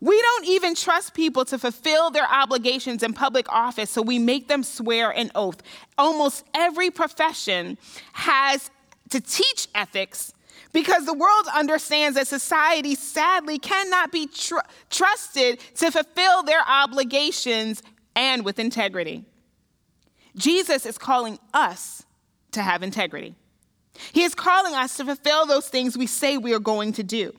We 0.00 0.20
don't 0.20 0.46
even 0.46 0.74
trust 0.74 1.14
people 1.14 1.44
to 1.46 1.58
fulfill 1.58 2.10
their 2.10 2.28
obligations 2.30 3.02
in 3.02 3.12
public 3.12 3.50
office, 3.50 3.90
so 3.90 4.02
we 4.02 4.18
make 4.18 4.48
them 4.48 4.62
swear 4.62 5.10
an 5.10 5.30
oath. 5.34 5.62
Almost 5.96 6.44
every 6.54 6.90
profession 6.90 7.78
has 8.12 8.70
to 9.10 9.20
teach 9.20 9.68
ethics 9.74 10.32
because 10.72 11.06
the 11.06 11.14
world 11.14 11.46
understands 11.54 12.16
that 12.16 12.26
society 12.26 12.94
sadly 12.94 13.58
cannot 13.58 14.12
be 14.12 14.26
tr- 14.26 14.56
trusted 14.90 15.60
to 15.76 15.90
fulfill 15.90 16.42
their 16.42 16.60
obligations 16.68 17.82
and 18.14 18.44
with 18.44 18.58
integrity. 18.58 19.24
Jesus 20.36 20.86
is 20.86 20.98
calling 20.98 21.38
us 21.54 22.04
to 22.52 22.62
have 22.62 22.82
integrity. 22.82 23.34
He 24.12 24.22
is 24.22 24.34
calling 24.34 24.74
us 24.74 24.96
to 24.98 25.04
fulfill 25.04 25.46
those 25.46 25.68
things 25.68 25.96
we 25.96 26.06
say 26.06 26.36
we 26.36 26.54
are 26.54 26.60
going 26.60 26.92
to 26.94 27.02
do. 27.02 27.32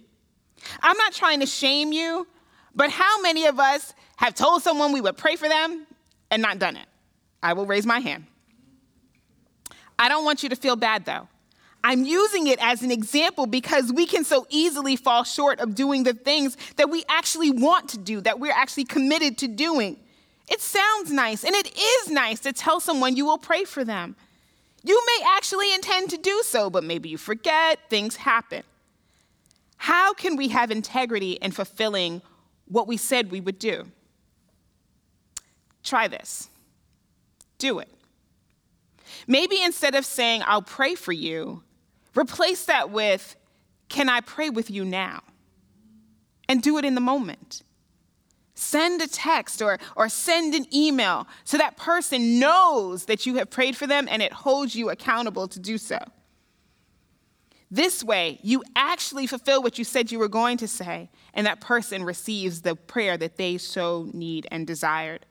I'm 0.82 0.98
not 0.98 1.14
trying 1.14 1.40
to 1.42 1.46
shame 1.46 1.92
you, 1.92 2.28
but 2.76 2.90
how 2.90 3.22
many 3.22 3.46
of 3.46 3.60
us 3.60 3.94
have 4.18 4.34
told 4.34 4.64
someone 4.64 4.92
we 4.92 5.02
would 5.02 5.18
pray 5.18 5.36
for 5.36 5.48
them 5.48 5.86
and 6.32 6.42
not 6.42 6.60
done 6.60 6.76
it? 6.76 6.88
I 7.42 7.54
will 7.54 7.66
raise 7.66 7.86
my 7.86 8.00
hand. 8.00 8.26
I 10.00 10.10
don't 10.10 10.26
want 10.26 10.44
you 10.44 10.50
to 10.50 10.56
feel 10.56 10.76
bad 10.76 11.06
though. 11.06 11.28
I'm 11.84 12.04
using 12.04 12.48
it 12.48 12.60
as 12.62 12.82
an 12.82 12.92
example 12.92 13.46
because 13.46 13.94
we 13.94 14.06
can 14.06 14.24
so 14.24 14.46
easily 14.50 14.96
fall 14.96 15.24
short 15.24 15.60
of 15.60 15.76
doing 15.76 16.04
the 16.04 16.14
things 16.14 16.58
that 16.76 16.90
we 16.90 17.06
actually 17.08 17.52
want 17.52 17.90
to 17.90 17.98
do, 17.98 18.20
that 18.22 18.40
we're 18.40 18.52
actually 18.52 18.86
committed 18.86 19.38
to 19.40 19.48
doing. 19.48 19.98
It 20.48 20.62
sounds 20.62 21.12
nice, 21.12 21.44
and 21.44 21.56
it 21.56 21.78
is 21.78 22.10
nice 22.10 22.40
to 22.42 22.54
tell 22.54 22.80
someone 22.80 23.16
you 23.16 23.26
will 23.26 23.38
pray 23.38 23.64
for 23.64 23.84
them. 23.84 24.16
You 24.84 25.02
may 25.06 25.26
actually 25.36 25.74
intend 25.74 26.10
to 26.12 26.18
do 26.18 26.42
so, 26.46 26.70
but 26.70 26.84
maybe 26.84 27.10
you 27.10 27.18
forget, 27.18 27.80
things 27.90 28.16
happen. 28.16 28.64
How 29.78 30.14
can 30.14 30.36
we 30.38 30.48
have 30.50 30.72
integrity 30.72 31.34
in 31.34 31.52
fulfilling 31.52 32.22
what 32.68 32.88
we 32.88 32.98
said 32.98 33.32
we 33.32 33.42
would 33.42 33.60
do? 33.60 33.88
Try 35.84 36.08
this. 36.08 36.50
Do 37.58 37.80
it. 37.80 37.90
Maybe 39.28 39.62
instead 39.62 39.96
of 39.96 40.06
saying, 40.06 40.44
I'll 40.46 40.62
pray 40.62 40.96
for 40.96 41.12
you, 41.12 41.64
Replace 42.18 42.66
that 42.66 42.90
with, 42.90 43.36
Can 43.90 44.10
I 44.10 44.22
pray 44.22 44.50
with 44.50 44.72
you 44.72 44.84
now? 44.84 45.22
And 46.50 46.62
do 46.62 46.78
it 46.78 46.86
in 46.86 46.96
the 46.96 47.02
moment. 47.02 47.62
Send 48.58 49.04
a 49.04 49.08
text 49.08 49.62
or, 49.62 49.78
or 49.96 50.10
send 50.10 50.56
an 50.56 50.65
email 50.74 51.28
so 51.43 51.60
that 51.60 51.78
person 51.78 52.39
knows 52.39 53.06
that 53.06 53.28
you 53.28 53.36
have 53.36 53.52
prayed 53.52 53.78
for 53.78 53.86
them 53.86 54.08
and 54.10 54.20
it 54.20 54.34
holds 54.34 54.76
you 54.76 54.89
accountable 54.89 55.48
to 55.48 55.60
do 55.60 55.78
so. 55.78 56.00
This 57.70 58.04
way, 58.04 58.39
you 58.41 58.63
actually 58.76 59.28
fulfill 59.28 59.62
what 59.62 59.78
you 59.78 59.84
said 59.84 60.12
you 60.12 60.17
were 60.17 60.28
going 60.28 60.58
to 60.58 60.67
say, 60.67 61.12
and 61.36 61.46
that 61.46 61.62
person 61.62 62.04
receives 62.04 62.62
the 62.62 62.76
prayer 62.76 63.15
that 63.17 63.38
they 63.38 63.60
so 63.60 64.10
need 64.12 64.48
and 64.50 64.65
desired. 64.65 65.28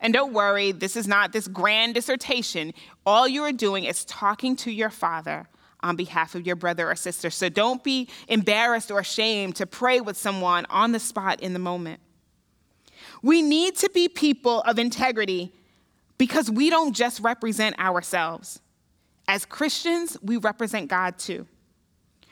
And 0.00 0.14
don't 0.14 0.32
worry, 0.32 0.72
this 0.72 0.96
is 0.96 1.06
not 1.06 1.32
this 1.32 1.48
grand 1.48 1.94
dissertation. 1.94 2.72
All 3.04 3.28
you 3.28 3.42
are 3.42 3.52
doing 3.52 3.84
is 3.84 4.06
talking 4.06 4.56
to 4.56 4.70
your 4.70 4.88
Father 4.88 5.48
on 5.82 5.96
behalf 5.96 6.34
of 6.34 6.46
your 6.46 6.56
brother 6.56 6.90
or 6.90 6.94
sister. 6.94 7.28
So 7.28 7.50
don't 7.50 7.84
be 7.84 8.08
embarrassed 8.26 8.90
or 8.90 9.00
ashamed 9.00 9.56
to 9.56 9.66
pray 9.66 10.00
with 10.00 10.16
someone 10.16 10.64
on 10.70 10.92
the 10.92 10.98
spot 10.98 11.40
in 11.40 11.52
the 11.52 11.58
moment. 11.58 12.00
We 13.22 13.42
need 13.42 13.76
to 13.76 13.90
be 13.90 14.08
people 14.08 14.62
of 14.62 14.78
integrity 14.78 15.52
because 16.18 16.50
we 16.50 16.70
don't 16.70 16.94
just 16.94 17.20
represent 17.20 17.78
ourselves. 17.78 18.60
As 19.28 19.44
Christians, 19.44 20.16
we 20.22 20.36
represent 20.36 20.88
God 20.88 21.18
too. 21.18 21.46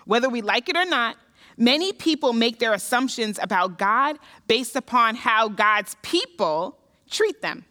Whether 0.05 0.29
we 0.29 0.41
like 0.41 0.69
it 0.69 0.77
or 0.77 0.85
not, 0.85 1.17
many 1.57 1.93
people 1.93 2.33
make 2.33 2.59
their 2.59 2.73
assumptions 2.73 3.39
about 3.41 3.79
God 3.79 4.19
based 4.47 4.77
upon 4.77 5.15
how 5.15 5.49
God's 5.49 5.97
people 6.03 6.79
treat 7.11 7.43
them. 7.43 7.65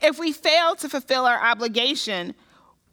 If 0.00 0.18
we 0.18 0.32
fail 0.32 0.74
to 0.76 0.88
fulfill 0.88 1.26
our 1.26 1.38
obligation, 1.38 2.34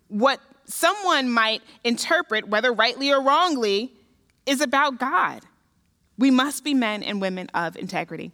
what 0.08 0.40
someone 0.66 1.30
might 1.30 1.62
interpret, 1.84 2.48
whether 2.48 2.72
rightly 2.72 3.12
or 3.12 3.22
wrongly, 3.22 3.94
is 4.46 4.62
about 4.62 5.00
God. 5.00 5.42
We 6.18 6.32
must 6.32 6.64
be 6.64 6.74
men 6.74 7.04
and 7.04 7.22
women 7.22 7.50
of 7.54 7.78
integrity. 7.78 8.32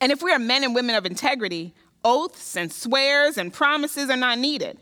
And 0.00 0.12
if 0.12 0.22
we 0.22 0.32
are 0.32 0.38
men 0.38 0.64
and 0.64 0.74
women 0.74 0.94
of 0.94 1.06
integrity, 1.06 1.74
oaths 2.04 2.56
and 2.56 2.72
swears 2.72 3.36
and 3.36 3.52
promises 3.52 4.10
are 4.10 4.16
not 4.16 4.38
needed. 4.38 4.78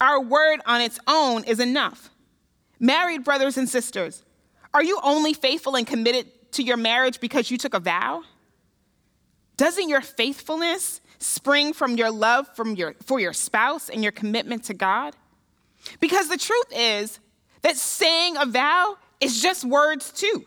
Our 0.00 0.20
word 0.20 0.60
on 0.66 0.80
its 0.80 0.98
own 1.06 1.44
is 1.44 1.60
enough. 1.60 2.10
Married 2.78 3.24
brothers 3.24 3.56
and 3.56 3.68
sisters, 3.68 4.24
are 4.72 4.82
you 4.82 4.98
only 5.02 5.32
faithful 5.32 5.76
and 5.76 5.86
committed 5.86 6.26
to 6.52 6.62
your 6.62 6.76
marriage 6.76 7.20
because 7.20 7.50
you 7.50 7.58
took 7.58 7.74
a 7.74 7.80
vow? 7.80 8.22
Doesn't 9.56 9.88
your 9.88 10.00
faithfulness 10.00 11.00
spring 11.18 11.72
from 11.72 11.96
your 11.96 12.10
love 12.10 12.48
from 12.54 12.74
your, 12.74 12.94
for 13.04 13.20
your 13.20 13.32
spouse 13.32 13.88
and 13.88 14.02
your 14.02 14.12
commitment 14.12 14.64
to 14.64 14.74
God? 14.74 15.14
Because 16.00 16.28
the 16.28 16.36
truth 16.36 16.66
is 16.74 17.20
that 17.62 17.76
saying 17.76 18.36
a 18.36 18.46
vow 18.46 18.96
is 19.20 19.40
just 19.40 19.64
words 19.64 20.10
too. 20.10 20.44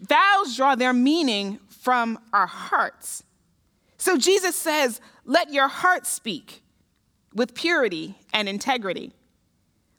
Vows 0.00 0.56
draw 0.56 0.74
their 0.74 0.92
meaning 0.92 1.58
from 1.80 2.18
our 2.32 2.46
hearts. 2.46 3.22
So 3.96 4.16
Jesus 4.16 4.56
says, 4.56 5.00
Let 5.24 5.52
your 5.52 5.68
heart 5.68 6.06
speak 6.06 6.62
with 7.34 7.54
purity 7.54 8.16
and 8.32 8.48
integrity. 8.48 9.12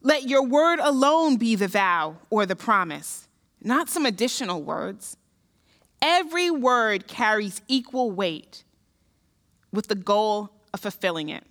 Let 0.02 0.24
your 0.24 0.44
word 0.44 0.80
alone 0.80 1.38
be 1.38 1.56
the 1.56 1.67
vow 1.67 2.17
or 2.30 2.46
the 2.46 2.56
promise, 2.56 3.28
not 3.62 3.89
some 3.89 4.06
additional 4.06 4.62
words. 4.62 5.17
Every 6.02 6.50
word 6.50 7.08
carries 7.08 7.62
equal 7.67 8.12
weight 8.12 8.63
with 9.72 9.88
the 9.88 9.96
goal 9.96 10.50
of 10.74 10.80
fulfilling 10.80 11.30
it. 11.30 11.44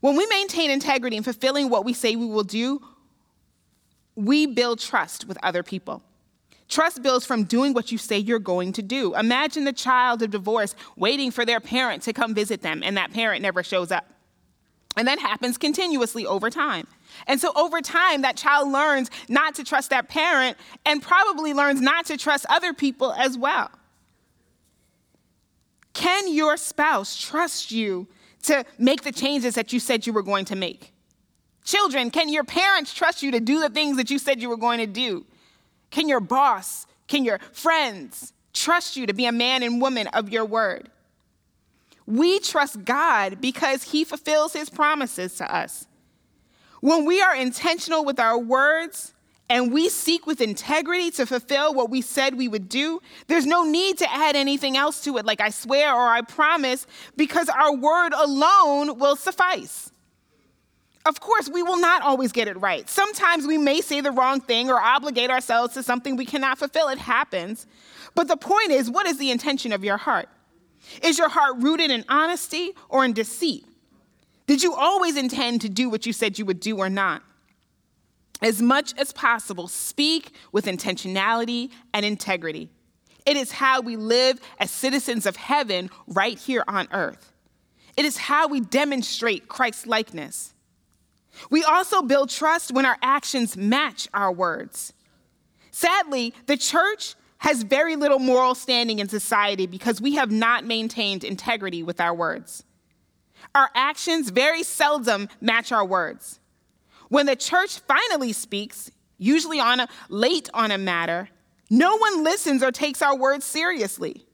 When 0.00 0.16
we 0.16 0.26
maintain 0.26 0.70
integrity 0.70 1.16
in 1.16 1.22
fulfilling 1.22 1.68
what 1.68 1.84
we 1.84 1.92
say 1.92 2.14
we 2.14 2.26
will 2.26 2.44
do, 2.44 2.80
we 4.14 4.46
build 4.46 4.78
trust 4.78 5.26
with 5.26 5.38
other 5.42 5.62
people. 5.62 6.02
Trust 6.68 7.02
builds 7.02 7.24
from 7.24 7.44
doing 7.44 7.74
what 7.74 7.92
you 7.92 7.98
say 7.98 8.18
you're 8.18 8.38
going 8.38 8.72
to 8.72 8.82
do. 8.82 9.14
Imagine 9.14 9.64
the 9.64 9.72
child 9.72 10.22
of 10.22 10.30
divorce 10.30 10.74
waiting 10.96 11.30
for 11.30 11.44
their 11.44 11.60
parent 11.60 12.02
to 12.02 12.12
come 12.12 12.34
visit 12.34 12.62
them, 12.62 12.82
and 12.82 12.96
that 12.96 13.12
parent 13.12 13.42
never 13.42 13.62
shows 13.62 13.92
up. 13.92 14.06
And 14.96 15.06
that 15.06 15.18
happens 15.18 15.58
continuously 15.58 16.26
over 16.26 16.50
time. 16.50 16.86
And 17.26 17.40
so, 17.40 17.52
over 17.54 17.80
time, 17.80 18.22
that 18.22 18.36
child 18.36 18.72
learns 18.72 19.10
not 19.28 19.54
to 19.56 19.64
trust 19.64 19.90
that 19.90 20.08
parent 20.08 20.56
and 20.84 21.02
probably 21.02 21.52
learns 21.52 21.80
not 21.80 22.06
to 22.06 22.16
trust 22.16 22.46
other 22.48 22.72
people 22.72 23.12
as 23.12 23.36
well. 23.36 23.70
Can 25.92 26.32
your 26.32 26.56
spouse 26.56 27.16
trust 27.16 27.70
you 27.70 28.06
to 28.44 28.64
make 28.78 29.02
the 29.02 29.12
changes 29.12 29.54
that 29.54 29.72
you 29.72 29.80
said 29.80 30.06
you 30.06 30.12
were 30.12 30.22
going 30.22 30.46
to 30.46 30.56
make? 30.56 30.92
Children, 31.64 32.10
can 32.10 32.28
your 32.28 32.44
parents 32.44 32.92
trust 32.94 33.22
you 33.22 33.30
to 33.32 33.40
do 33.40 33.60
the 33.60 33.70
things 33.70 33.96
that 33.96 34.10
you 34.10 34.18
said 34.18 34.40
you 34.40 34.48
were 34.48 34.56
going 34.56 34.78
to 34.78 34.86
do? 34.86 35.26
Can 35.96 36.10
your 36.10 36.20
boss, 36.20 36.86
can 37.08 37.24
your 37.24 37.38
friends 37.52 38.34
trust 38.52 38.98
you 38.98 39.06
to 39.06 39.14
be 39.14 39.24
a 39.24 39.32
man 39.32 39.62
and 39.62 39.80
woman 39.80 40.08
of 40.08 40.28
your 40.28 40.44
word? 40.44 40.90
We 42.04 42.38
trust 42.38 42.84
God 42.84 43.40
because 43.40 43.82
he 43.82 44.04
fulfills 44.04 44.52
his 44.52 44.68
promises 44.68 45.36
to 45.36 45.50
us. 45.50 45.86
When 46.82 47.06
we 47.06 47.22
are 47.22 47.34
intentional 47.34 48.04
with 48.04 48.20
our 48.20 48.38
words 48.38 49.14
and 49.48 49.72
we 49.72 49.88
seek 49.88 50.26
with 50.26 50.42
integrity 50.42 51.10
to 51.12 51.24
fulfill 51.24 51.72
what 51.72 51.88
we 51.88 52.02
said 52.02 52.34
we 52.34 52.46
would 52.46 52.68
do, 52.68 53.00
there's 53.28 53.46
no 53.46 53.64
need 53.64 53.96
to 53.96 54.12
add 54.12 54.36
anything 54.36 54.76
else 54.76 55.02
to 55.04 55.16
it, 55.16 55.24
like 55.24 55.40
I 55.40 55.48
swear 55.48 55.94
or 55.94 56.10
I 56.10 56.20
promise, 56.20 56.86
because 57.16 57.48
our 57.48 57.74
word 57.74 58.12
alone 58.12 58.98
will 58.98 59.16
suffice. 59.16 59.92
Of 61.06 61.20
course, 61.20 61.48
we 61.48 61.62
will 61.62 61.78
not 61.78 62.02
always 62.02 62.32
get 62.32 62.48
it 62.48 62.60
right. 62.60 62.88
Sometimes 62.88 63.46
we 63.46 63.58
may 63.58 63.80
say 63.80 64.00
the 64.00 64.10
wrong 64.10 64.40
thing 64.40 64.68
or 64.68 64.80
obligate 64.80 65.30
ourselves 65.30 65.74
to 65.74 65.82
something 65.84 66.16
we 66.16 66.26
cannot 66.26 66.58
fulfill. 66.58 66.88
It 66.88 66.98
happens. 66.98 67.68
But 68.16 68.26
the 68.26 68.36
point 68.36 68.72
is, 68.72 68.90
what 68.90 69.06
is 69.06 69.16
the 69.16 69.30
intention 69.30 69.72
of 69.72 69.84
your 69.84 69.98
heart? 69.98 70.28
Is 71.02 71.16
your 71.16 71.28
heart 71.28 71.58
rooted 71.58 71.92
in 71.92 72.04
honesty 72.08 72.72
or 72.88 73.04
in 73.04 73.12
deceit? 73.12 73.64
Did 74.48 74.64
you 74.64 74.74
always 74.74 75.16
intend 75.16 75.60
to 75.60 75.68
do 75.68 75.88
what 75.88 76.06
you 76.06 76.12
said 76.12 76.40
you 76.40 76.44
would 76.44 76.58
do 76.58 76.76
or 76.76 76.90
not? 76.90 77.22
As 78.42 78.60
much 78.60 78.92
as 78.98 79.12
possible, 79.12 79.68
speak 79.68 80.32
with 80.50 80.66
intentionality 80.66 81.70
and 81.94 82.04
integrity. 82.04 82.68
It 83.24 83.36
is 83.36 83.52
how 83.52 83.80
we 83.80 83.94
live 83.94 84.40
as 84.58 84.72
citizens 84.72 85.24
of 85.24 85.36
heaven 85.36 85.88
right 86.08 86.36
here 86.36 86.64
on 86.66 86.88
earth. 86.90 87.32
It 87.96 88.04
is 88.04 88.16
how 88.16 88.48
we 88.48 88.60
demonstrate 88.60 89.48
Christ's 89.48 89.86
likeness. 89.86 90.52
We 91.50 91.62
also 91.64 92.02
build 92.02 92.30
trust 92.30 92.72
when 92.72 92.86
our 92.86 92.98
actions 93.02 93.56
match 93.56 94.08
our 94.14 94.32
words. 94.32 94.92
Sadly, 95.70 96.34
the 96.46 96.56
church 96.56 97.14
has 97.38 97.62
very 97.62 97.96
little 97.96 98.18
moral 98.18 98.54
standing 98.54 98.98
in 98.98 99.08
society 99.08 99.66
because 99.66 100.00
we 100.00 100.14
have 100.14 100.30
not 100.30 100.64
maintained 100.64 101.22
integrity 101.22 101.82
with 101.82 102.00
our 102.00 102.14
words. 102.14 102.64
Our 103.54 103.70
actions 103.74 104.30
very 104.30 104.62
seldom 104.62 105.28
match 105.40 105.72
our 105.72 105.84
words. 105.84 106.40
When 107.08 107.26
the 107.26 107.36
church 107.36 107.78
finally 107.80 108.32
speaks, 108.32 108.90
usually 109.18 109.60
on 109.60 109.80
a, 109.80 109.88
late 110.08 110.48
on 110.54 110.70
a 110.70 110.78
matter, 110.78 111.28
no 111.70 111.96
one 111.96 112.24
listens 112.24 112.62
or 112.62 112.72
takes 112.72 113.02
our 113.02 113.16
words 113.16 113.44
seriously. 113.44 114.26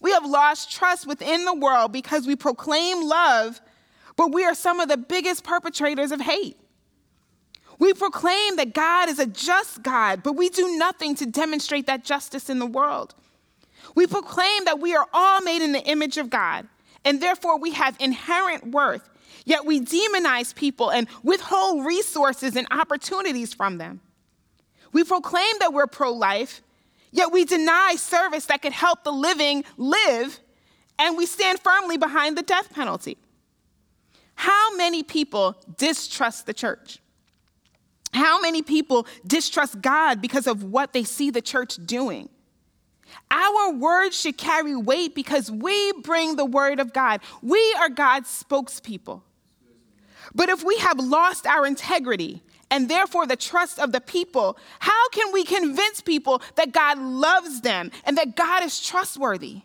We 0.00 0.10
have 0.12 0.26
lost 0.26 0.72
trust 0.72 1.06
within 1.06 1.44
the 1.44 1.54
world 1.54 1.92
because 1.92 2.26
we 2.26 2.34
proclaim 2.34 3.06
love 3.08 3.60
but 4.22 4.32
we 4.32 4.44
are 4.44 4.54
some 4.54 4.78
of 4.78 4.88
the 4.88 4.96
biggest 4.96 5.42
perpetrators 5.42 6.12
of 6.12 6.20
hate. 6.20 6.56
We 7.80 7.92
proclaim 7.92 8.54
that 8.54 8.72
God 8.72 9.08
is 9.08 9.18
a 9.18 9.26
just 9.26 9.82
God, 9.82 10.22
but 10.22 10.34
we 10.34 10.48
do 10.48 10.76
nothing 10.76 11.16
to 11.16 11.26
demonstrate 11.26 11.86
that 11.86 12.04
justice 12.04 12.48
in 12.48 12.60
the 12.60 12.66
world. 12.66 13.16
We 13.96 14.06
proclaim 14.06 14.64
that 14.66 14.78
we 14.78 14.94
are 14.94 15.08
all 15.12 15.40
made 15.40 15.60
in 15.60 15.72
the 15.72 15.82
image 15.82 16.18
of 16.18 16.30
God, 16.30 16.68
and 17.04 17.20
therefore 17.20 17.58
we 17.58 17.72
have 17.72 17.96
inherent 17.98 18.68
worth, 18.68 19.10
yet 19.44 19.66
we 19.66 19.80
demonize 19.80 20.54
people 20.54 20.92
and 20.92 21.08
withhold 21.24 21.84
resources 21.84 22.54
and 22.54 22.68
opportunities 22.70 23.52
from 23.52 23.78
them. 23.78 24.00
We 24.92 25.02
proclaim 25.02 25.54
that 25.58 25.72
we're 25.72 25.88
pro 25.88 26.12
life, 26.12 26.62
yet 27.10 27.32
we 27.32 27.44
deny 27.44 27.96
service 27.96 28.46
that 28.46 28.62
could 28.62 28.72
help 28.72 29.02
the 29.02 29.10
living 29.10 29.64
live, 29.76 30.38
and 30.96 31.16
we 31.16 31.26
stand 31.26 31.58
firmly 31.58 31.96
behind 31.96 32.38
the 32.38 32.42
death 32.42 32.72
penalty. 32.72 33.18
How 34.34 34.76
many 34.76 35.02
people 35.02 35.56
distrust 35.78 36.46
the 36.46 36.54
church? 36.54 36.98
How 38.12 38.40
many 38.40 38.62
people 38.62 39.06
distrust 39.26 39.80
God 39.80 40.20
because 40.20 40.46
of 40.46 40.64
what 40.64 40.92
they 40.92 41.04
see 41.04 41.30
the 41.30 41.40
church 41.40 41.78
doing? 41.84 42.28
Our 43.30 43.72
words 43.72 44.18
should 44.18 44.36
carry 44.36 44.76
weight 44.76 45.14
because 45.14 45.50
we 45.50 45.92
bring 46.02 46.36
the 46.36 46.44
word 46.44 46.80
of 46.80 46.92
God. 46.92 47.20
We 47.42 47.74
are 47.78 47.88
God's 47.88 48.28
spokespeople. 48.28 49.22
But 50.34 50.48
if 50.48 50.62
we 50.64 50.76
have 50.78 50.98
lost 50.98 51.46
our 51.46 51.66
integrity 51.66 52.42
and 52.70 52.88
therefore 52.88 53.26
the 53.26 53.36
trust 53.36 53.78
of 53.78 53.92
the 53.92 54.00
people, 54.00 54.58
how 54.78 55.08
can 55.10 55.32
we 55.32 55.44
convince 55.44 56.00
people 56.00 56.42
that 56.56 56.72
God 56.72 56.98
loves 56.98 57.60
them 57.60 57.90
and 58.04 58.16
that 58.16 58.36
God 58.36 58.62
is 58.62 58.80
trustworthy? 58.80 59.62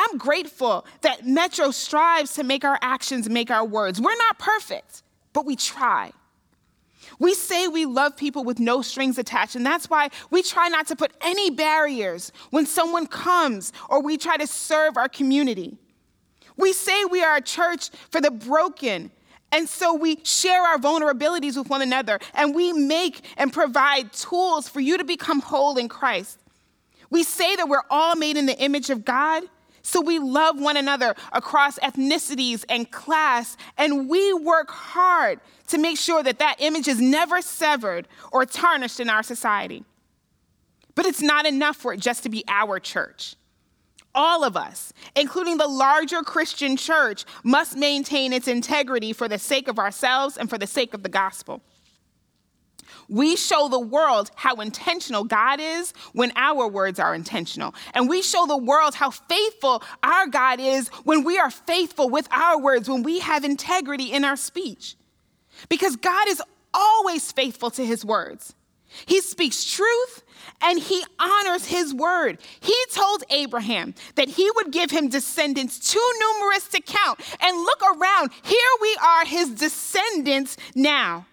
I'm 0.00 0.16
grateful 0.16 0.86
that 1.02 1.26
Metro 1.26 1.70
strives 1.70 2.34
to 2.34 2.42
make 2.42 2.64
our 2.64 2.78
actions 2.80 3.28
make 3.28 3.50
our 3.50 3.66
words. 3.66 4.00
We're 4.00 4.16
not 4.16 4.38
perfect, 4.38 5.02
but 5.34 5.44
we 5.44 5.56
try. 5.56 6.12
We 7.18 7.34
say 7.34 7.68
we 7.68 7.84
love 7.84 8.16
people 8.16 8.42
with 8.42 8.58
no 8.58 8.80
strings 8.80 9.18
attached, 9.18 9.56
and 9.56 9.66
that's 9.66 9.90
why 9.90 10.08
we 10.30 10.42
try 10.42 10.68
not 10.68 10.86
to 10.86 10.96
put 10.96 11.12
any 11.20 11.50
barriers 11.50 12.32
when 12.48 12.64
someone 12.64 13.06
comes 13.06 13.74
or 13.90 14.02
we 14.02 14.16
try 14.16 14.38
to 14.38 14.46
serve 14.46 14.96
our 14.96 15.08
community. 15.08 15.76
We 16.56 16.72
say 16.72 17.04
we 17.04 17.22
are 17.22 17.36
a 17.36 17.42
church 17.42 17.90
for 18.10 18.22
the 18.22 18.30
broken, 18.30 19.10
and 19.52 19.68
so 19.68 19.94
we 19.94 20.20
share 20.24 20.62
our 20.62 20.78
vulnerabilities 20.78 21.58
with 21.58 21.68
one 21.68 21.82
another, 21.82 22.20
and 22.32 22.54
we 22.54 22.72
make 22.72 23.20
and 23.36 23.52
provide 23.52 24.14
tools 24.14 24.66
for 24.66 24.80
you 24.80 24.96
to 24.96 25.04
become 25.04 25.40
whole 25.40 25.76
in 25.76 25.88
Christ. 25.88 26.38
We 27.10 27.22
say 27.22 27.54
that 27.56 27.68
we're 27.68 27.82
all 27.90 28.16
made 28.16 28.38
in 28.38 28.46
the 28.46 28.58
image 28.58 28.88
of 28.88 29.04
God, 29.04 29.42
so 29.82 30.00
we 30.00 30.18
love 30.18 30.60
one 30.60 30.76
another 30.76 31.14
across 31.32 31.78
ethnicities 31.78 32.64
and 32.68 32.90
class, 32.90 33.56
and 33.78 34.08
we 34.08 34.32
work 34.34 34.70
hard 34.70 35.40
to 35.68 35.78
make 35.78 35.98
sure 35.98 36.22
that 36.22 36.38
that 36.38 36.56
image 36.58 36.88
is 36.88 37.00
never 37.00 37.40
severed 37.40 38.08
or 38.32 38.44
tarnished 38.44 39.00
in 39.00 39.08
our 39.08 39.22
society. 39.22 39.84
But 40.94 41.06
it's 41.06 41.22
not 41.22 41.46
enough 41.46 41.76
for 41.76 41.94
it 41.94 42.00
just 42.00 42.22
to 42.24 42.28
be 42.28 42.44
our 42.48 42.78
church. 42.78 43.36
All 44.14 44.42
of 44.42 44.56
us, 44.56 44.92
including 45.14 45.56
the 45.56 45.68
larger 45.68 46.22
Christian 46.22 46.76
church, 46.76 47.24
must 47.44 47.76
maintain 47.76 48.32
its 48.32 48.48
integrity 48.48 49.12
for 49.12 49.28
the 49.28 49.38
sake 49.38 49.68
of 49.68 49.78
ourselves 49.78 50.36
and 50.36 50.50
for 50.50 50.58
the 50.58 50.66
sake 50.66 50.94
of 50.94 51.02
the 51.02 51.08
gospel. 51.08 51.62
We 53.08 53.36
show 53.36 53.68
the 53.68 53.80
world 53.80 54.30
how 54.34 54.56
intentional 54.56 55.24
God 55.24 55.60
is 55.60 55.92
when 56.12 56.32
our 56.36 56.68
words 56.68 56.98
are 56.98 57.14
intentional. 57.14 57.74
And 57.94 58.08
we 58.08 58.22
show 58.22 58.46
the 58.46 58.56
world 58.56 58.94
how 58.94 59.10
faithful 59.10 59.82
our 60.02 60.26
God 60.26 60.60
is 60.60 60.88
when 61.04 61.24
we 61.24 61.38
are 61.38 61.50
faithful 61.50 62.08
with 62.08 62.28
our 62.30 62.58
words, 62.58 62.88
when 62.88 63.02
we 63.02 63.20
have 63.20 63.44
integrity 63.44 64.12
in 64.12 64.24
our 64.24 64.36
speech. 64.36 64.96
Because 65.68 65.96
God 65.96 66.28
is 66.28 66.42
always 66.72 67.32
faithful 67.32 67.70
to 67.72 67.84
his 67.84 68.04
words. 68.04 68.54
He 69.06 69.20
speaks 69.20 69.64
truth 69.64 70.22
and 70.60 70.78
he 70.78 71.04
honors 71.18 71.66
his 71.66 71.94
word. 71.94 72.38
He 72.60 72.74
told 72.92 73.22
Abraham 73.30 73.94
that 74.16 74.28
he 74.28 74.50
would 74.56 74.72
give 74.72 74.90
him 74.90 75.08
descendants 75.08 75.92
too 75.92 76.12
numerous 76.18 76.68
to 76.68 76.80
count. 76.80 77.20
And 77.40 77.56
look 77.56 77.82
around, 77.82 78.30
here 78.42 78.58
we 78.80 78.96
are, 79.02 79.24
his 79.24 79.50
descendants 79.50 80.56
now. 80.74 81.26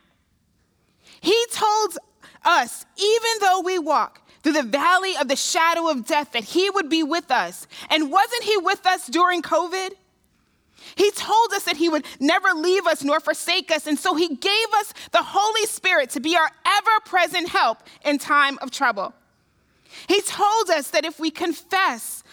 He 1.22 1.46
told 1.52 1.98
us, 2.44 2.86
even 2.98 3.32
though 3.42 3.62
we 3.62 3.80
walk 3.80 4.22
through 4.44 4.54
the 4.54 4.64
valley 4.64 5.16
of 5.20 5.28
the 5.28 5.36
shadow 5.36 5.90
of 5.90 6.06
death, 6.06 6.32
that 6.32 6.44
he 6.44 6.70
would 6.70 6.90
be 6.90 7.04
with 7.04 7.32
us. 7.32 7.68
And 7.90 8.12
wasn't 8.12 8.44
he 8.44 8.58
with 8.58 8.86
us 8.86 9.08
during 9.08 9.42
COVID? 9.42 9.92
He 10.96 11.12
told 11.12 11.54
us 11.54 11.64
that 11.64 11.78
He 11.78 11.90
would 11.90 12.06
never 12.20 12.50
leave 12.50 12.88
us 12.88 13.04
nor 13.04 13.20
forsake 13.20 13.72
us. 13.72 13.88
And 13.88 14.00
so 14.00 14.16
He 14.16 14.36
gave 14.36 14.68
us 14.76 14.94
the 15.12 15.22
Holy 15.22 15.66
Spirit 15.66 16.10
to 16.12 16.20
be 16.20 16.36
our 16.36 16.50
ever 16.66 17.00
present 17.06 17.50
help 17.50 17.80
in 18.04 18.18
time 18.18 18.58
of 18.62 18.72
trouble. 18.72 19.14
He 20.08 20.22
told 20.22 20.70
us 20.70 20.90
that 20.92 21.06
if 21.06 21.20
we 21.20 21.32
confess 21.32 22.24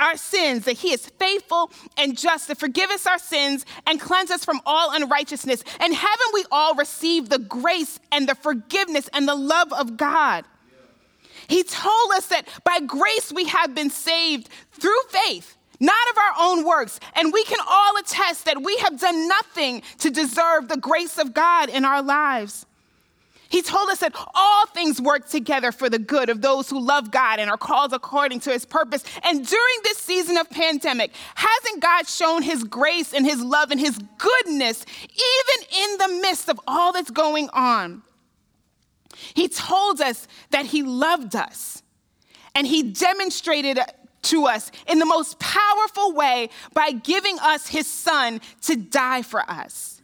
our 0.00 0.16
sins, 0.16 0.64
that 0.64 0.78
He 0.78 0.92
is 0.92 1.06
faithful 1.06 1.70
and 1.96 2.18
just 2.18 2.48
to 2.48 2.54
forgive 2.54 2.90
us 2.90 3.06
our 3.06 3.18
sins 3.18 3.64
and 3.86 4.00
cleanse 4.00 4.30
us 4.30 4.44
from 4.44 4.60
all 4.66 4.92
unrighteousness. 4.92 5.62
And 5.78 5.94
haven't 5.94 6.34
we 6.34 6.44
all 6.50 6.74
received 6.74 7.30
the 7.30 7.38
grace 7.38 8.00
and 8.10 8.28
the 8.28 8.34
forgiveness 8.34 9.08
and 9.12 9.28
the 9.28 9.34
love 9.34 9.72
of 9.72 9.96
God? 9.96 10.44
He 11.46 11.62
told 11.62 12.12
us 12.12 12.26
that 12.26 12.48
by 12.64 12.80
grace 12.80 13.32
we 13.32 13.44
have 13.44 13.74
been 13.74 13.90
saved 13.90 14.48
through 14.72 15.00
faith 15.08 15.56
not 15.80 16.10
of 16.10 16.18
our 16.18 16.32
own 16.46 16.64
works. 16.64 17.00
And 17.14 17.32
we 17.32 17.42
can 17.44 17.58
all 17.66 17.96
attest 17.96 18.44
that 18.44 18.62
we 18.62 18.76
have 18.78 19.00
done 19.00 19.26
nothing 19.26 19.82
to 19.98 20.10
deserve 20.10 20.68
the 20.68 20.76
grace 20.76 21.18
of 21.18 21.32
God 21.32 21.70
in 21.70 21.86
our 21.86 22.02
lives. 22.02 22.66
He 23.50 23.62
told 23.62 23.90
us 23.90 23.98
that 23.98 24.14
all 24.32 24.66
things 24.66 25.00
work 25.00 25.28
together 25.28 25.72
for 25.72 25.90
the 25.90 25.98
good 25.98 26.30
of 26.30 26.40
those 26.40 26.70
who 26.70 26.80
love 26.80 27.10
God 27.10 27.40
and 27.40 27.50
are 27.50 27.58
called 27.58 27.92
according 27.92 28.38
to 28.40 28.50
his 28.50 28.64
purpose. 28.64 29.02
And 29.24 29.44
during 29.44 29.74
this 29.82 29.98
season 29.98 30.36
of 30.36 30.48
pandemic, 30.48 31.10
hasn't 31.34 31.82
God 31.82 32.06
shown 32.06 32.42
his 32.42 32.62
grace 32.62 33.12
and 33.12 33.26
his 33.26 33.42
love 33.42 33.72
and 33.72 33.80
his 33.80 33.98
goodness 34.18 34.86
even 35.02 35.82
in 35.82 35.98
the 35.98 36.22
midst 36.22 36.48
of 36.48 36.60
all 36.68 36.92
that's 36.92 37.10
going 37.10 37.48
on? 37.52 38.02
He 39.34 39.48
told 39.48 40.00
us 40.00 40.28
that 40.50 40.66
he 40.66 40.84
loved 40.84 41.34
us 41.34 41.82
and 42.54 42.68
he 42.68 42.84
demonstrated 42.84 43.80
to 44.22 44.46
us 44.46 44.70
in 44.86 45.00
the 45.00 45.06
most 45.06 45.40
powerful 45.40 46.12
way 46.12 46.50
by 46.72 46.92
giving 46.92 47.36
us 47.40 47.66
his 47.66 47.88
son 47.88 48.40
to 48.62 48.76
die 48.76 49.22
for 49.22 49.40
us. 49.50 50.00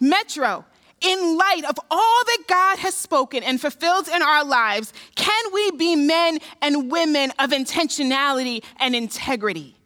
Metro, 0.00 0.64
in 1.00 1.36
light 1.36 1.62
of 1.68 1.78
all 1.90 2.22
that 2.24 2.44
God 2.48 2.78
has 2.78 2.94
spoken 2.94 3.42
and 3.42 3.60
fulfilled 3.60 4.08
in 4.08 4.22
our 4.22 4.44
lives, 4.44 4.92
can 5.14 5.52
we 5.52 5.70
be 5.72 5.96
men 5.96 6.38
and 6.60 6.90
women 6.90 7.32
of 7.38 7.50
intentionality 7.50 8.64
and 8.78 8.94
integrity? 8.94 9.76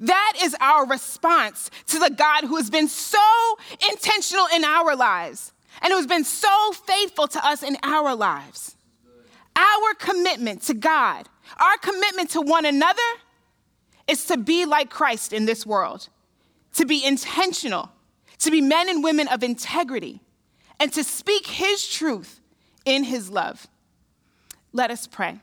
That 0.00 0.34
is 0.42 0.54
our 0.60 0.86
response 0.86 1.70
to 1.86 1.98
the 1.98 2.10
God 2.10 2.44
who 2.44 2.56
has 2.56 2.70
been 2.70 2.88
so 2.88 3.18
intentional 3.90 4.46
in 4.54 4.64
our 4.64 4.94
lives 4.94 5.52
and 5.80 5.90
who 5.90 5.96
has 5.96 6.06
been 6.06 6.24
so 6.24 6.72
faithful 6.86 7.28
to 7.28 7.46
us 7.46 7.62
in 7.62 7.76
our 7.82 8.14
lives. 8.14 8.76
Our 9.56 9.94
commitment 9.94 10.62
to 10.62 10.74
God 10.74 11.28
our 11.58 11.78
commitment 11.78 12.30
to 12.30 12.40
one 12.40 12.64
another 12.64 13.00
is 14.08 14.24
to 14.26 14.36
be 14.36 14.66
like 14.66 14.90
Christ 14.90 15.32
in 15.32 15.46
this 15.46 15.66
world, 15.66 16.08
to 16.74 16.84
be 16.84 17.04
intentional, 17.04 17.90
to 18.38 18.50
be 18.50 18.60
men 18.60 18.88
and 18.88 19.02
women 19.02 19.28
of 19.28 19.42
integrity, 19.42 20.20
and 20.78 20.92
to 20.92 21.04
speak 21.04 21.46
His 21.46 21.86
truth 21.86 22.40
in 22.84 23.04
His 23.04 23.30
love. 23.30 23.66
Let 24.72 24.90
us 24.90 25.06
pray. 25.06 25.40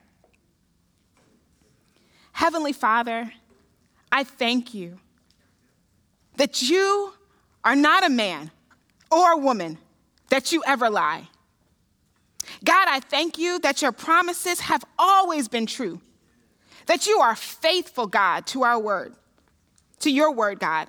Heavenly 2.34 2.74
Father, 2.74 3.32
I 4.12 4.24
thank 4.24 4.74
you 4.74 5.00
that 6.36 6.62
you 6.62 7.14
are 7.64 7.76
not 7.76 8.04
a 8.04 8.10
man 8.10 8.52
or 9.12 9.34
a 9.34 9.38
woman 9.38 9.78
that 10.30 10.52
you 10.52 10.64
ever 10.66 10.90
lie. 10.90 11.30
God, 12.64 12.88
I 12.90 13.00
thank 13.00 13.38
you 13.38 13.60
that 13.60 13.82
your 13.82 13.92
promises 13.92 14.62
have 14.62 14.84
always 14.98 15.48
been 15.48 15.66
true, 15.66 16.02
that 16.88 17.08
you 17.08 17.20
are 17.20 17.36
faithful, 17.36 18.08
God, 18.08 18.46
to 18.48 18.64
our 18.64 18.80
word, 18.80 19.16
to 20.00 20.12
your 20.12 20.32
word, 20.32 20.60
God. 20.60 20.88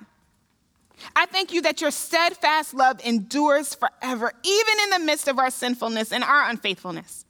I 1.15 1.25
thank 1.25 1.53
you 1.53 1.61
that 1.63 1.81
your 1.81 1.91
steadfast 1.91 2.73
love 2.73 2.99
endures 3.05 3.75
forever, 3.75 4.31
even 4.43 4.73
in 4.83 4.89
the 4.91 4.99
midst 4.99 5.27
of 5.27 5.39
our 5.39 5.49
sinfulness 5.49 6.11
and 6.11 6.23
our 6.23 6.49
unfaithfulness. 6.49 7.25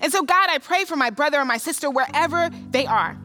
And 0.00 0.12
so, 0.12 0.22
God, 0.22 0.48
I 0.50 0.58
pray 0.58 0.84
for 0.84 0.96
my 0.96 1.10
brother 1.10 1.38
and 1.38 1.48
my 1.48 1.56
sister 1.56 1.90
wherever 1.90 2.50
they 2.70 2.86
are. 2.86 3.16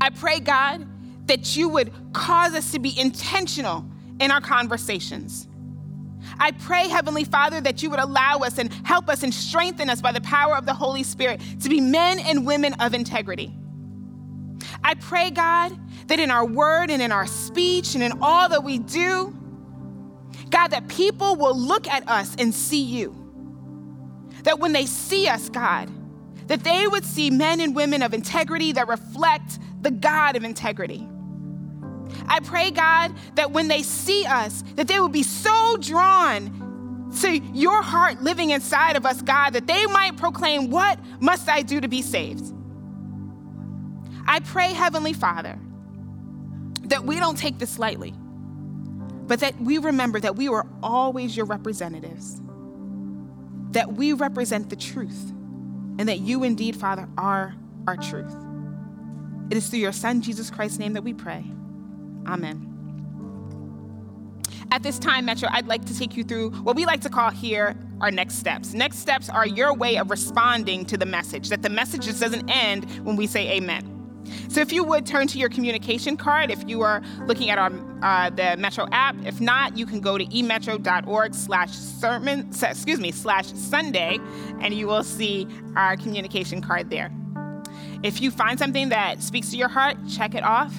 I 0.00 0.10
pray, 0.10 0.40
God, 0.40 0.86
that 1.26 1.56
you 1.56 1.68
would 1.68 1.92
cause 2.12 2.54
us 2.54 2.72
to 2.72 2.78
be 2.78 2.98
intentional 2.98 3.84
in 4.20 4.30
our 4.30 4.40
conversations 4.40 5.48
I 6.38 6.52
pray, 6.52 6.88
Heavenly 6.88 7.24
Father, 7.24 7.60
that 7.60 7.82
you 7.82 7.90
would 7.90 7.98
allow 7.98 8.38
us 8.38 8.58
and 8.58 8.72
help 8.84 9.08
us 9.08 9.22
and 9.22 9.32
strengthen 9.32 9.90
us 9.90 10.00
by 10.00 10.12
the 10.12 10.20
power 10.20 10.56
of 10.56 10.66
the 10.66 10.74
Holy 10.74 11.02
Spirit 11.02 11.40
to 11.60 11.68
be 11.68 11.80
men 11.80 12.18
and 12.18 12.46
women 12.46 12.74
of 12.74 12.94
integrity. 12.94 13.54
I 14.84 14.94
pray, 14.94 15.30
God, 15.30 15.78
that 16.06 16.20
in 16.20 16.30
our 16.30 16.44
word 16.44 16.90
and 16.90 17.00
in 17.00 17.12
our 17.12 17.26
speech 17.26 17.94
and 17.94 18.02
in 18.02 18.12
all 18.20 18.48
that 18.48 18.64
we 18.64 18.78
do, 18.78 19.36
God, 20.50 20.68
that 20.68 20.88
people 20.88 21.36
will 21.36 21.56
look 21.56 21.88
at 21.88 22.08
us 22.08 22.34
and 22.38 22.54
see 22.54 22.82
you. 22.82 23.16
That 24.44 24.58
when 24.58 24.72
they 24.72 24.86
see 24.86 25.28
us, 25.28 25.48
God, 25.48 25.88
that 26.48 26.64
they 26.64 26.86
would 26.86 27.04
see 27.04 27.30
men 27.30 27.60
and 27.60 27.74
women 27.74 28.02
of 28.02 28.12
integrity 28.12 28.72
that 28.72 28.88
reflect 28.88 29.58
the 29.80 29.90
God 29.90 30.36
of 30.36 30.44
integrity. 30.44 31.08
I 32.26 32.40
pray, 32.40 32.70
God, 32.70 33.14
that 33.36 33.52
when 33.52 33.68
they 33.68 33.82
see 33.82 34.26
us, 34.26 34.62
that 34.76 34.88
they 34.88 35.00
will 35.00 35.08
be 35.08 35.22
so 35.22 35.76
drawn 35.80 37.10
to 37.20 37.38
your 37.52 37.82
heart 37.82 38.22
living 38.22 38.50
inside 38.50 38.96
of 38.96 39.04
us, 39.04 39.22
God, 39.22 39.50
that 39.50 39.66
they 39.66 39.86
might 39.86 40.16
proclaim, 40.16 40.70
What 40.70 40.98
must 41.20 41.48
I 41.48 41.62
do 41.62 41.80
to 41.80 41.88
be 41.88 42.02
saved? 42.02 42.52
I 44.26 44.40
pray, 44.40 44.72
Heavenly 44.72 45.12
Father, 45.12 45.58
that 46.92 47.04
we 47.04 47.18
don't 47.18 47.38
take 47.38 47.58
this 47.58 47.78
lightly, 47.78 48.12
but 49.26 49.40
that 49.40 49.58
we 49.58 49.78
remember 49.78 50.20
that 50.20 50.36
we 50.36 50.50
were 50.50 50.66
always 50.82 51.34
your 51.34 51.46
representatives, 51.46 52.42
that 53.70 53.94
we 53.94 54.12
represent 54.12 54.68
the 54.68 54.76
truth, 54.76 55.30
and 55.98 56.06
that 56.06 56.20
you 56.20 56.44
indeed, 56.44 56.76
Father, 56.76 57.08
are 57.16 57.54
our 57.86 57.96
truth. 57.96 58.36
It 59.50 59.56
is 59.56 59.68
through 59.68 59.78
your 59.78 59.92
Son, 59.92 60.20
Jesus 60.20 60.50
Christ's 60.50 60.78
name, 60.78 60.92
that 60.92 61.02
we 61.02 61.14
pray. 61.14 61.42
Amen. 62.26 62.68
At 64.70 64.82
this 64.82 64.98
time, 64.98 65.24
Metro, 65.24 65.48
I'd 65.50 65.66
like 65.66 65.86
to 65.86 65.98
take 65.98 66.14
you 66.14 66.24
through 66.24 66.50
what 66.50 66.76
we 66.76 66.84
like 66.84 67.00
to 67.00 67.08
call 67.08 67.30
here 67.30 67.74
our 68.02 68.10
next 68.10 68.34
steps. 68.34 68.74
Next 68.74 68.98
steps 68.98 69.30
are 69.30 69.46
your 69.46 69.72
way 69.72 69.96
of 69.96 70.10
responding 70.10 70.84
to 70.86 70.98
the 70.98 71.06
message, 71.06 71.48
that 71.48 71.62
the 71.62 71.70
message 71.70 72.04
just 72.04 72.20
doesn't 72.20 72.50
end 72.50 72.84
when 73.02 73.16
we 73.16 73.26
say 73.26 73.50
amen. 73.52 73.91
So 74.48 74.60
if 74.60 74.72
you 74.72 74.84
would 74.84 75.06
turn 75.06 75.26
to 75.28 75.38
your 75.38 75.48
communication 75.48 76.16
card, 76.16 76.50
if 76.50 76.68
you 76.68 76.82
are 76.82 77.02
looking 77.26 77.50
at 77.50 77.58
our 77.58 77.72
uh, 78.02 78.30
the 78.30 78.56
Metro 78.58 78.86
app, 78.92 79.16
if 79.24 79.40
not, 79.40 79.76
you 79.76 79.86
can 79.86 80.00
go 80.00 80.18
to 80.18 80.24
emetro.org 80.26 81.34
slash 81.34 81.70
sermon, 81.70 82.48
excuse 82.62 83.00
me, 83.00 83.12
slash 83.12 83.52
Sunday, 83.52 84.18
and 84.60 84.74
you 84.74 84.86
will 84.86 85.04
see 85.04 85.46
our 85.76 85.96
communication 85.96 86.60
card 86.60 86.90
there. 86.90 87.12
If 88.02 88.20
you 88.20 88.30
find 88.30 88.58
something 88.58 88.88
that 88.88 89.22
speaks 89.22 89.50
to 89.50 89.56
your 89.56 89.68
heart, 89.68 89.96
check 90.08 90.34
it 90.34 90.42
off 90.42 90.74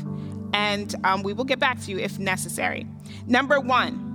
and 0.53 0.95
um, 1.03 1.23
we 1.23 1.33
will 1.33 1.43
get 1.43 1.59
back 1.59 1.81
to 1.81 1.91
you 1.91 1.97
if 1.97 2.19
necessary. 2.19 2.87
Number 3.27 3.59
one, 3.59 4.12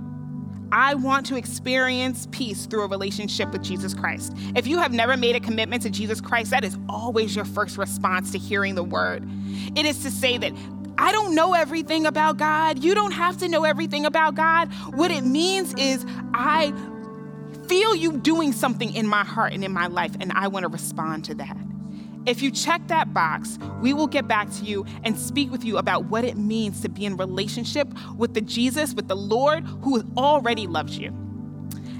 I 0.71 0.93
want 0.93 1.25
to 1.27 1.35
experience 1.35 2.27
peace 2.31 2.65
through 2.65 2.83
a 2.83 2.87
relationship 2.87 3.51
with 3.51 3.63
Jesus 3.63 3.93
Christ. 3.93 4.33
If 4.55 4.67
you 4.67 4.77
have 4.77 4.93
never 4.93 5.17
made 5.17 5.35
a 5.35 5.39
commitment 5.39 5.81
to 5.83 5.89
Jesus 5.89 6.21
Christ, 6.21 6.51
that 6.51 6.63
is 6.63 6.77
always 6.87 7.35
your 7.35 7.45
first 7.45 7.77
response 7.77 8.31
to 8.31 8.37
hearing 8.37 8.75
the 8.75 8.83
word. 8.83 9.27
It 9.75 9.85
is 9.85 10.03
to 10.03 10.11
say 10.11 10.37
that 10.37 10.53
I 10.97 11.11
don't 11.11 11.33
know 11.33 11.53
everything 11.53 12.05
about 12.05 12.37
God. 12.37 12.83
You 12.83 12.93
don't 12.93 13.13
have 13.13 13.37
to 13.37 13.47
know 13.47 13.63
everything 13.63 14.05
about 14.05 14.35
God. 14.35 14.71
What 14.95 15.11
it 15.11 15.23
means 15.23 15.73
is 15.75 16.05
I 16.33 16.73
feel 17.67 17.95
you 17.95 18.17
doing 18.17 18.51
something 18.51 18.93
in 18.93 19.07
my 19.07 19.23
heart 19.23 19.53
and 19.53 19.63
in 19.63 19.71
my 19.71 19.87
life, 19.87 20.11
and 20.19 20.31
I 20.33 20.49
want 20.49 20.63
to 20.63 20.69
respond 20.69 21.25
to 21.25 21.35
that. 21.35 21.57
If 22.25 22.41
you 22.41 22.51
check 22.51 22.87
that 22.87 23.13
box, 23.13 23.57
we 23.81 23.93
will 23.93 24.07
get 24.07 24.27
back 24.27 24.51
to 24.51 24.63
you 24.63 24.85
and 25.03 25.17
speak 25.17 25.51
with 25.51 25.63
you 25.63 25.77
about 25.77 26.05
what 26.05 26.23
it 26.23 26.37
means 26.37 26.81
to 26.81 26.89
be 26.89 27.05
in 27.05 27.17
relationship 27.17 27.87
with 28.17 28.33
the 28.33 28.41
Jesus, 28.41 28.93
with 28.93 29.07
the 29.07 29.15
Lord 29.15 29.63
who 29.81 30.03
already 30.17 30.67
loves 30.67 30.97
you. 30.97 31.11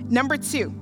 Number 0.10 0.38
two, 0.38 0.74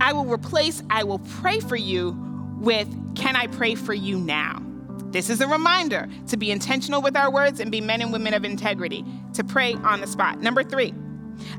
I 0.00 0.12
will 0.12 0.24
replace 0.24 0.82
I 0.90 1.04
will 1.04 1.18
pray 1.18 1.60
for 1.60 1.76
you 1.76 2.16
with 2.58 2.88
can 3.14 3.36
I 3.36 3.46
pray 3.48 3.74
for 3.74 3.94
you 3.94 4.18
now? 4.18 4.62
This 5.10 5.30
is 5.30 5.40
a 5.40 5.46
reminder 5.46 6.08
to 6.28 6.36
be 6.36 6.50
intentional 6.50 7.00
with 7.00 7.16
our 7.16 7.30
words 7.30 7.60
and 7.60 7.70
be 7.70 7.80
men 7.80 8.02
and 8.02 8.12
women 8.12 8.34
of 8.34 8.44
integrity, 8.44 9.04
to 9.34 9.44
pray 9.44 9.74
on 9.74 10.00
the 10.00 10.08
spot. 10.08 10.40
Number 10.40 10.64
three, 10.64 10.92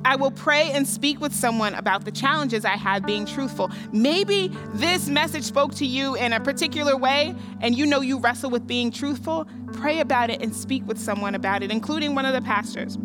I 0.04 0.16
will 0.16 0.32
pray 0.32 0.72
and 0.72 0.88
speak 0.88 1.20
with 1.20 1.34
someone 1.34 1.74
about 1.76 2.06
the 2.06 2.12
challenges 2.12 2.66
I 2.66 2.76
had 2.76 3.06
being 3.06 3.26
truthful. 3.26 3.72
Maybe 3.92 4.52
this 4.74 5.08
message 5.08 5.44
spoke 5.44 5.74
to 5.76 5.86
you 5.86 6.16
in 6.16 6.34
a 6.34 6.40
particular 6.40 6.98
way 6.98 7.36
and 7.62 7.76
you 7.76 7.86
know 7.86 8.02
you 8.02 8.20
wrestle 8.20 8.50
with 8.50 8.68
being 8.68 8.92
truthful. 8.92 9.48
Pray 9.74 10.00
about 10.00 10.30
it 10.30 10.42
and 10.42 10.56
speak 10.56 10.86
with 10.88 11.00
someone 11.00 11.36
about 11.36 11.64
it, 11.64 11.72
including 11.72 12.16
one 12.16 12.26
of 12.26 12.34
the 12.34 12.42
pastors. 12.42 12.98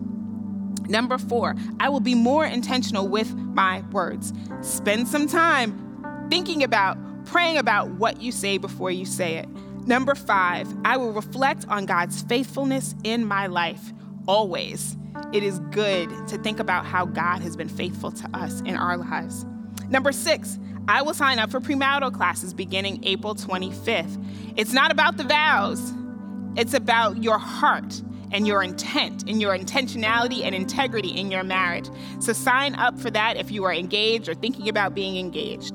Number 0.89 1.19
four, 1.19 1.55
I 1.79 1.89
will 1.89 2.01
be 2.01 2.15
more 2.15 2.45
intentional 2.45 3.07
with 3.07 3.33
my 3.35 3.83
words. 3.93 4.33
Spend 4.61 5.07
some 5.07 5.29
time 5.29 6.27
thinking 6.31 6.63
about, 6.65 6.99
praying 7.27 7.59
about 7.59 7.91
what 7.93 8.21
you 8.21 8.33
say 8.33 8.59
before 8.59 8.91
you 8.91 9.05
say 9.05 9.37
it. 9.37 9.49
Number 9.87 10.15
five, 10.15 10.69
I 10.85 10.97
will 10.97 11.13
reflect 11.13 11.67
on 11.69 11.87
God's 11.87 12.23
faithfulness 12.23 12.95
in 13.05 13.25
my 13.25 13.47
life 13.47 13.93
always. 14.27 14.97
It 15.33 15.43
is 15.43 15.59
good 15.71 16.11
to 16.29 16.39
think 16.39 16.61
about 16.61 16.87
how 16.87 17.05
God 17.07 17.41
has 17.43 17.57
been 17.57 17.69
faithful 17.69 18.11
to 18.13 18.29
us 18.37 18.61
in 18.63 18.77
our 18.77 18.97
lives. 18.97 19.45
Number 19.89 20.13
six, 20.13 20.59
I 20.89 21.03
will 21.03 21.15
sign 21.15 21.39
up 21.39 21.51
for 21.51 21.61
premarital 21.61 22.13
classes 22.13 22.55
beginning 22.55 23.05
April 23.05 23.35
25th. 23.35 24.25
It's 24.57 24.73
not 24.73 24.91
about 24.91 25.17
the 25.17 25.25
vows, 25.25 25.93
it's 26.57 26.75
about 26.75 27.23
your 27.23 27.39
heart 27.39 28.03
and 28.33 28.47
your 28.47 28.63
intent 28.63 29.29
and 29.29 29.41
your 29.41 29.57
intentionality 29.57 30.43
and 30.45 30.55
integrity 30.55 31.09
in 31.09 31.31
your 31.31 31.43
marriage. 31.43 31.89
So 32.21 32.33
sign 32.33 32.75
up 32.77 32.99
for 32.99 33.11
that 33.11 33.37
if 33.37 33.51
you 33.51 33.65
are 33.65 33.73
engaged 33.73 34.29
or 34.29 34.35
thinking 34.35 34.69
about 34.69 34.95
being 34.95 35.17
engaged. 35.17 35.75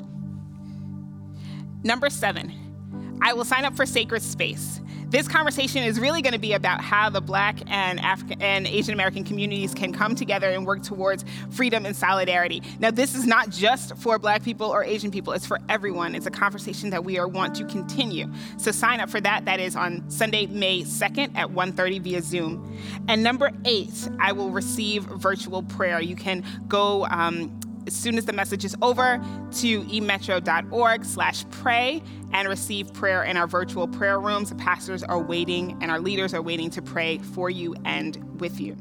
Number 1.84 2.10
seven, 2.10 3.20
I 3.22 3.34
will 3.34 3.46
sign 3.46 3.66
up 3.66 3.76
for 3.76 3.86
Sacred 3.86 4.22
Space. 4.22 4.82
This 5.10 5.28
conversation 5.28 5.84
is 5.84 6.00
really 6.00 6.22
going 6.22 6.34
to 6.34 6.40
be 6.40 6.54
about 6.54 6.82
how 6.82 7.10
the 7.10 7.22
Black 7.22 7.60
and 7.68 8.00
African 8.00 8.42
and 8.42 8.66
Asian 8.66 8.94
American 8.94 9.24
communities 9.24 9.74
can 9.74 9.94
come 9.94 10.16
together 10.16 10.50
and 10.50 10.66
work 10.66 10.82
towards 10.82 11.24
freedom 11.52 11.86
and 11.86 11.96
solidarity. 11.96 12.64
Now, 12.80 12.92
this 12.92 13.14
is 13.14 13.26
not 13.26 13.50
just 13.50 13.96
for 13.98 14.18
Black 14.18 14.44
people 14.44 14.68
or 14.68 14.84
Asian 14.84 15.12
people; 15.12 15.34
it's 15.34 15.46
for 15.46 15.60
everyone. 15.70 16.16
It's 16.16 16.26
a 16.26 16.32
conversation 16.32 16.90
that 16.90 17.04
we 17.04 17.20
are 17.20 17.28
want 17.28 17.56
to 17.56 17.66
continue. 17.66 18.32
So 18.58 18.72
sign 18.72 19.00
up 19.00 19.10
for 19.10 19.22
that. 19.22 19.46
That 19.46 19.60
is 19.60 19.76
on 19.76 20.10
Sunday, 20.10 20.48
May 20.48 20.82
2nd 20.82 21.36
at 21.36 21.52
1:30 21.52 22.00
via 22.00 22.22
Zoom. 22.22 22.80
And 23.08 23.22
number 23.22 23.52
eight, 23.66 24.10
I 24.20 24.32
will 24.32 24.50
receive 24.50 25.04
virtual 25.04 25.62
prayer. 25.64 26.02
You 26.02 26.16
can 26.16 26.44
go. 26.68 27.06
Um, 27.08 27.60
as 27.88 27.96
soon 27.96 28.18
as 28.18 28.26
the 28.26 28.34
message 28.34 28.66
is 28.66 28.76
over 28.82 29.18
to 29.52 29.84
emetro.org 29.84 31.06
slash 31.06 31.46
pray 31.50 32.02
and 32.34 32.48
receive 32.48 32.94
prayer 32.94 33.24
in 33.24 33.38
our 33.38 33.48
virtual 33.48 33.88
prayer 33.88 34.20
rooms. 34.20 34.50
The 34.50 34.56
pastors 34.56 35.04
are 35.04 35.22
waiting 35.22 35.78
and 35.82 35.92
our 35.92 36.00
leaders 36.00 36.34
are 36.34 36.42
waiting 36.42 36.70
to 36.72 36.82
pray 36.82 37.18
for 37.20 37.50
you 37.50 37.76
and 37.86 38.40
with 38.40 38.60
you. 38.60 38.76